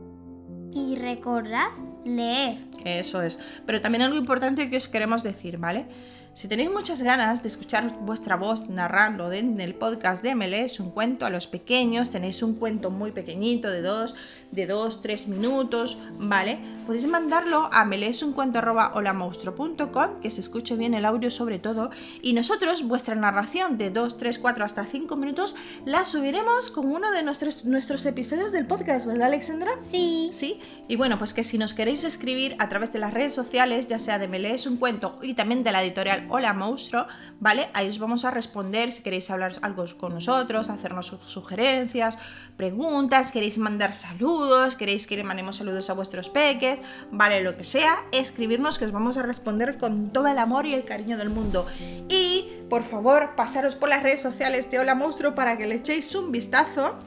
Y 0.74 0.98
recordad 0.98 1.68
leer. 2.04 2.58
Eso 2.84 3.22
es. 3.22 3.40
Pero 3.66 3.80
también 3.80 4.02
algo 4.02 4.18
importante 4.18 4.70
que 4.70 4.76
os 4.76 4.90
queremos 4.90 5.24
decir, 5.24 5.58
¿vale? 5.58 5.86
Si 6.34 6.50
tenéis 6.50 6.70
muchas 6.70 7.02
ganas 7.02 7.42
de 7.42 7.48
escuchar 7.48 8.00
vuestra 8.02 8.36
voz 8.36 8.68
narrando 8.68 9.32
en 9.32 9.62
el 9.62 9.74
podcast 9.74 10.22
de 10.22 10.36
MLS 10.36 10.82
un 10.82 10.92
cuento 10.92 11.26
a 11.26 11.30
los 11.30 11.48
pequeños, 11.48 12.10
tenéis 12.10 12.44
un 12.44 12.56
cuento 12.56 12.92
muy 12.92 13.14
pequeñito 13.14 13.72
de 13.72 13.82
dos, 13.82 14.18
de 14.52 14.68
dos, 14.68 15.02
tres 15.02 15.30
minutos, 15.30 15.98
¿vale? 16.20 16.60
Podéis 16.86 17.08
mandarlo 17.08 17.70
a 17.74 17.84
meleesuncuento.holamonstruo.com, 17.86 20.20
que 20.22 20.30
se 20.30 20.42
escuche 20.42 20.76
bien 20.76 20.94
el 20.94 21.06
audio 21.06 21.32
sobre 21.32 21.58
todo, 21.58 21.90
y 22.22 22.34
nosotros 22.34 22.84
vuestra 22.88 23.16
narración 23.16 23.78
de 23.78 23.90
2, 23.90 24.18
3, 24.18 24.38
4 24.40 24.64
hasta 24.64 24.86
5 24.86 25.16
minutos 25.16 25.56
la 25.86 26.06
subiremos 26.06 26.70
con 26.70 26.92
uno 26.92 27.12
de 27.12 27.24
nuestros, 27.24 27.66
nuestros 27.66 28.06
episodios 28.06 28.52
del 28.52 28.68
podcast, 28.68 29.08
¿verdad 29.08 29.28
Alexandra? 29.28 29.72
Sí. 29.90 30.30
Sí, 30.32 30.60
y 30.88 30.96
bueno, 30.96 31.18
pues 31.18 31.34
que 31.34 31.44
si 31.44 31.58
nos 31.58 31.74
queréis 31.74 32.04
escribir 32.04 32.56
a 32.60 32.70
través 32.70 32.94
de 32.94 33.00
las 33.00 33.14
redes 33.14 33.34
sociales, 33.34 33.88
ya 33.88 33.98
sea 33.98 34.20
de 34.20 34.28
Me 34.28 34.38
Lees 34.40 34.68
un 34.68 34.78
Cuento 34.78 35.18
y 35.24 35.34
también 35.34 35.64
de 35.64 35.72
la 35.72 35.84
editorial 35.84 36.26
Hola 36.30 36.54
Monstruo, 36.54 37.08
¿vale? 37.40 37.68
Ahí 37.74 37.88
os 37.90 37.98
vamos 38.00 38.26
a 38.26 38.32
responder 38.32 38.92
si 38.92 39.02
queréis 39.02 39.32
hablar 39.32 39.54
algo 39.64 39.86
con 39.98 40.14
nosotros, 40.14 40.70
hacernos 40.70 41.08
su- 41.08 41.18
sugerencias, 41.26 42.18
preguntas, 42.58 43.32
queréis 43.32 43.58
mandar 43.58 43.94
saludos, 43.94 44.76
queréis 44.76 45.08
que 45.08 45.18
le 45.18 45.24
mandemos 45.24 45.56
saludos 45.58 45.90
a 45.90 45.94
vuestros 45.94 46.30
peques, 46.30 46.75
vale 47.12 47.42
lo 47.42 47.58
que 47.58 47.64
sea, 47.64 48.04
escribirnos 48.12 48.80
que 48.80 48.86
os 48.86 48.92
vamos 48.92 49.18
a 49.18 49.24
responder 49.24 49.78
con 49.78 50.12
todo 50.12 50.28
el 50.28 50.38
amor 50.38 50.66
y 50.66 50.74
el 50.74 50.86
cariño 50.86 51.18
del 51.18 51.30
mundo. 51.30 51.66
Y 52.10 52.50
por 52.70 52.84
favor, 52.84 53.36
pasaros 53.36 53.76
por 53.76 53.90
las 53.90 54.04
redes 54.04 54.22
sociales 54.22 54.70
de 54.72 54.80
Hola 54.80 54.96
Monstruo 54.96 55.36
para 55.36 55.58
que 55.58 55.68
le 55.68 55.76
echéis 55.76 56.14
un 56.16 56.32
vistazo 56.32 56.98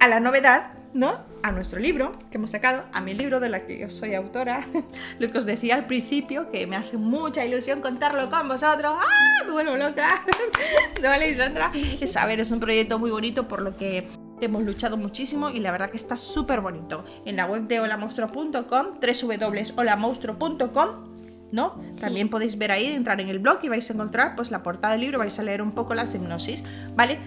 a 0.00 0.08
la 0.08 0.20
novedad, 0.20 0.72
¿no? 0.92 1.18
A 1.42 1.50
nuestro 1.52 1.78
libro 1.78 2.12
que 2.30 2.38
hemos 2.38 2.50
sacado, 2.50 2.84
a 2.92 3.00
mi 3.00 3.14
libro 3.14 3.40
de 3.40 3.48
la 3.48 3.66
que 3.66 3.78
yo 3.78 3.90
soy 3.90 4.14
autora, 4.14 4.66
lo 5.18 5.30
que 5.30 5.38
os 5.38 5.46
decía 5.46 5.74
al 5.76 5.86
principio, 5.86 6.50
que 6.50 6.66
me 6.66 6.76
hace 6.76 6.96
mucha 6.96 7.44
ilusión 7.44 7.80
contarlo 7.80 8.28
con 8.30 8.48
vosotros. 8.48 8.96
¡Ah! 8.98 9.44
Me 9.44 9.52
vuelvo 9.52 9.76
loca. 9.76 10.24
¿No, 11.02 11.08
Alexandra? 11.10 11.70
Es, 12.00 12.16
a 12.16 12.32
es 12.32 12.50
un 12.50 12.60
proyecto 12.60 12.98
muy 12.98 13.10
bonito 13.10 13.46
por 13.46 13.62
lo 13.62 13.76
que 13.76 14.08
hemos 14.44 14.64
luchado 14.64 14.96
muchísimo 14.96 15.50
y 15.50 15.60
la 15.60 15.72
verdad 15.72 15.90
que 15.90 15.96
está 15.96 16.16
súper 16.16 16.60
bonito. 16.60 17.04
En 17.24 17.36
la 17.36 17.46
web 17.46 17.66
de 17.66 17.80
holamonstruo.com, 17.80 19.00
www.holamonstruo.com 19.00 21.14
¿no? 21.54 21.80
También 22.00 22.28
podéis 22.28 22.58
ver 22.58 22.72
ahí, 22.72 22.86
entrar 22.86 23.20
en 23.20 23.28
el 23.28 23.38
blog 23.38 23.60
y 23.62 23.68
vais 23.68 23.88
a 23.88 23.92
encontrar 23.92 24.34
pues 24.34 24.50
la 24.50 24.64
portada 24.64 24.94
del 24.94 25.02
libro, 25.02 25.20
vais 25.20 25.38
a 25.38 25.42
leer 25.44 25.62
un 25.62 25.70
poco 25.70 25.94
la 25.94 26.04
hipnosis, 26.04 26.64
¿vale? 26.96 27.20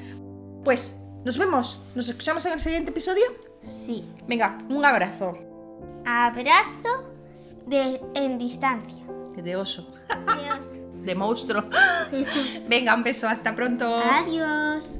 Pues 0.65 0.99
nos 1.23 1.37
vemos, 1.37 1.81
nos 1.95 2.09
escuchamos 2.09 2.45
en 2.45 2.53
el 2.53 2.59
siguiente 2.59 2.91
episodio. 2.91 3.23
Sí. 3.59 4.03
Venga, 4.27 4.57
un 4.69 4.83
abrazo. 4.83 5.37
Abrazo 6.05 7.13
de, 7.65 8.01
en 8.15 8.37
distancia. 8.37 9.05
De 9.37 9.55
oso, 9.55 9.93
Adiós. 10.09 10.81
de 11.03 11.15
monstruo. 11.15 11.63
Venga, 12.67 12.95
un 12.95 13.03
beso, 13.03 13.29
hasta 13.29 13.55
pronto. 13.55 13.87
Adiós. 13.87 14.99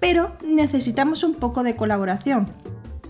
pero 0.00 0.36
necesitamos 0.42 1.22
un 1.22 1.34
poco 1.34 1.62
de 1.62 1.76
colaboración. 1.76 2.52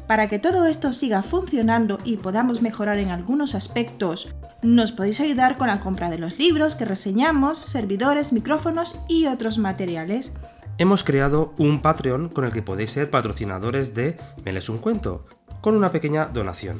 Para 0.06 0.28
que 0.28 0.40
todo 0.40 0.66
esto 0.66 0.92
siga 0.92 1.22
funcionando 1.22 2.00
y 2.04 2.16
podamos 2.16 2.62
mejorar 2.62 2.98
en 2.98 3.10
algunos 3.10 3.54
aspectos, 3.54 4.34
nos 4.60 4.90
podéis 4.92 5.20
ayudar 5.20 5.56
con 5.56 5.68
la 5.68 5.80
compra 5.80 6.10
de 6.10 6.18
los 6.18 6.36
libros 6.36 6.74
que 6.74 6.84
reseñamos, 6.84 7.58
servidores, 7.58 8.32
micrófonos 8.32 8.98
y 9.08 9.26
otros 9.26 9.58
materiales. 9.58 10.32
Hemos 10.78 11.04
creado 11.04 11.54
un 11.58 11.80
Patreon 11.80 12.28
con 12.28 12.44
el 12.44 12.52
que 12.52 12.62
podéis 12.62 12.90
ser 12.90 13.08
patrocinadores 13.08 13.94
de 13.94 14.16
Me 14.44 14.52
lees 14.52 14.68
un 14.68 14.78
cuento, 14.78 15.26
con 15.60 15.76
una 15.76 15.92
pequeña 15.92 16.24
donación. 16.26 16.78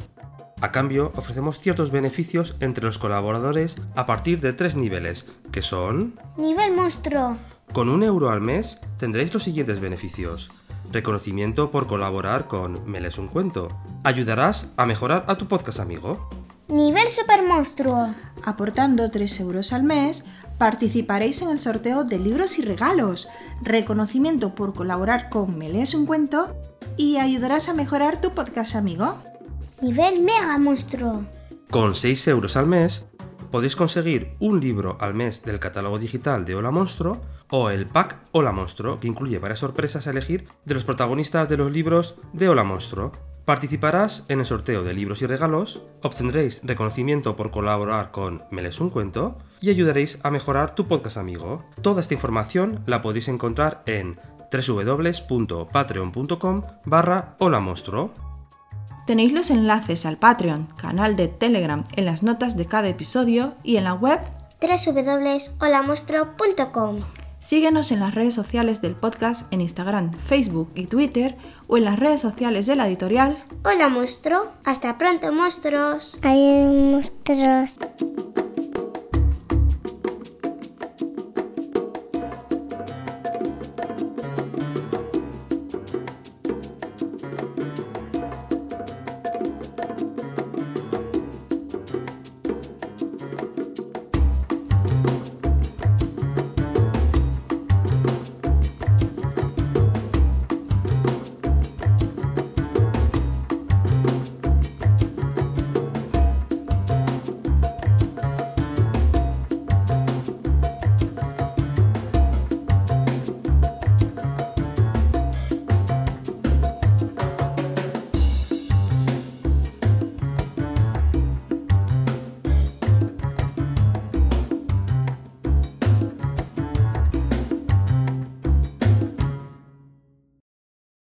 A 0.60 0.72
cambio, 0.72 1.12
ofrecemos 1.16 1.58
ciertos 1.58 1.90
beneficios 1.90 2.56
entre 2.60 2.84
los 2.84 2.98
colaboradores 2.98 3.76
a 3.94 4.04
partir 4.04 4.40
de 4.40 4.52
tres 4.52 4.76
niveles, 4.76 5.24
que 5.52 5.62
son... 5.62 6.14
Nivel 6.36 6.74
monstruo. 6.74 7.36
Con 7.72 7.88
un 7.88 8.02
euro 8.02 8.30
al 8.30 8.40
mes 8.40 8.78
tendréis 8.98 9.32
los 9.32 9.44
siguientes 9.44 9.78
beneficios. 9.78 10.50
Reconocimiento 10.90 11.70
por 11.70 11.86
colaborar 11.86 12.48
con 12.48 12.90
Me 12.90 13.00
lees 13.00 13.16
un 13.16 13.28
cuento. 13.28 13.68
Ayudarás 14.02 14.72
a 14.76 14.86
mejorar 14.86 15.24
a 15.28 15.36
tu 15.36 15.46
podcast 15.46 15.78
amigo. 15.78 16.28
Nivel 16.66 17.08
super 17.10 17.44
monstruo. 17.44 18.12
Aportando 18.44 19.08
3 19.08 19.40
euros 19.40 19.72
al 19.72 19.84
mes, 19.84 20.24
participaréis 20.58 21.42
en 21.42 21.50
el 21.50 21.60
sorteo 21.60 22.02
de 22.02 22.18
libros 22.18 22.58
y 22.58 22.62
regalos, 22.62 23.28
reconocimiento 23.62 24.54
por 24.56 24.74
colaborar 24.74 25.30
con 25.30 25.56
Me 25.56 25.68
lees 25.68 25.94
un 25.94 26.06
cuento 26.06 26.56
y 26.96 27.18
ayudarás 27.18 27.68
a 27.68 27.74
mejorar 27.74 28.20
tu 28.20 28.30
podcast 28.30 28.74
amigo. 28.74 29.14
Nivel 29.80 30.22
mega 30.22 30.58
monstruo. 30.58 31.22
Con 31.70 31.94
6 31.94 32.26
euros 32.28 32.56
al 32.56 32.66
mes 32.66 33.04
podéis 33.50 33.76
conseguir 33.76 34.34
un 34.38 34.60
libro 34.60 34.96
al 35.00 35.14
mes 35.14 35.42
del 35.42 35.58
catálogo 35.58 35.98
digital 35.98 36.44
de 36.44 36.54
Hola 36.54 36.70
Monstruo 36.70 37.20
o 37.50 37.70
el 37.70 37.86
pack 37.86 38.18
Hola 38.32 38.52
Monstruo, 38.52 38.98
que 38.98 39.08
incluye 39.08 39.38
varias 39.38 39.60
sorpresas 39.60 40.06
a 40.06 40.10
elegir 40.10 40.46
de 40.64 40.74
los 40.74 40.84
protagonistas 40.84 41.48
de 41.48 41.56
los 41.56 41.72
libros 41.72 42.16
de 42.32 42.48
Hola 42.48 42.64
Monstruo. 42.64 43.12
Participarás 43.44 44.24
en 44.28 44.40
el 44.40 44.46
sorteo 44.46 44.84
de 44.84 44.94
libros 44.94 45.22
y 45.22 45.26
regalos, 45.26 45.82
obtendréis 46.02 46.60
reconocimiento 46.62 47.36
por 47.36 47.50
colaborar 47.50 48.12
con 48.12 48.42
Me 48.50 48.62
lees 48.62 48.80
un 48.80 48.90
cuento 48.90 49.38
y 49.60 49.70
ayudaréis 49.70 50.20
a 50.22 50.30
mejorar 50.30 50.74
tu 50.74 50.86
podcast 50.86 51.16
amigo. 51.16 51.64
Toda 51.82 52.00
esta 52.00 52.14
información 52.14 52.82
la 52.86 53.00
podéis 53.00 53.28
encontrar 53.28 53.82
en 53.86 54.16
www.patreon.com 54.52 56.62
barra 56.84 57.36
Hola 57.38 57.60
Monstruo. 57.60 58.29
Tenéis 59.10 59.32
los 59.32 59.50
enlaces 59.50 60.06
al 60.06 60.18
Patreon, 60.18 60.68
canal 60.76 61.16
de 61.16 61.26
Telegram 61.26 61.82
en 61.96 62.04
las 62.04 62.22
notas 62.22 62.56
de 62.56 62.66
cada 62.66 62.86
episodio 62.86 63.50
y 63.64 63.76
en 63.76 63.82
la 63.82 63.94
web. 63.94 64.20
www.holamonstruo.com. 64.60 67.00
Síguenos 67.40 67.90
en 67.90 67.98
las 67.98 68.14
redes 68.14 68.34
sociales 68.34 68.80
del 68.82 68.94
podcast 68.94 69.52
en 69.52 69.62
Instagram, 69.62 70.12
Facebook 70.12 70.70
y 70.76 70.86
Twitter 70.86 71.36
o 71.66 71.76
en 71.76 71.86
las 71.86 71.98
redes 71.98 72.20
sociales 72.20 72.66
de 72.66 72.76
la 72.76 72.86
editorial. 72.86 73.36
Hola 73.64 73.88
monstruo. 73.88 74.52
Hasta 74.62 74.96
pronto 74.96 75.32
monstruos. 75.32 76.16
Hay 76.22 76.68
monstruos. 76.68 77.78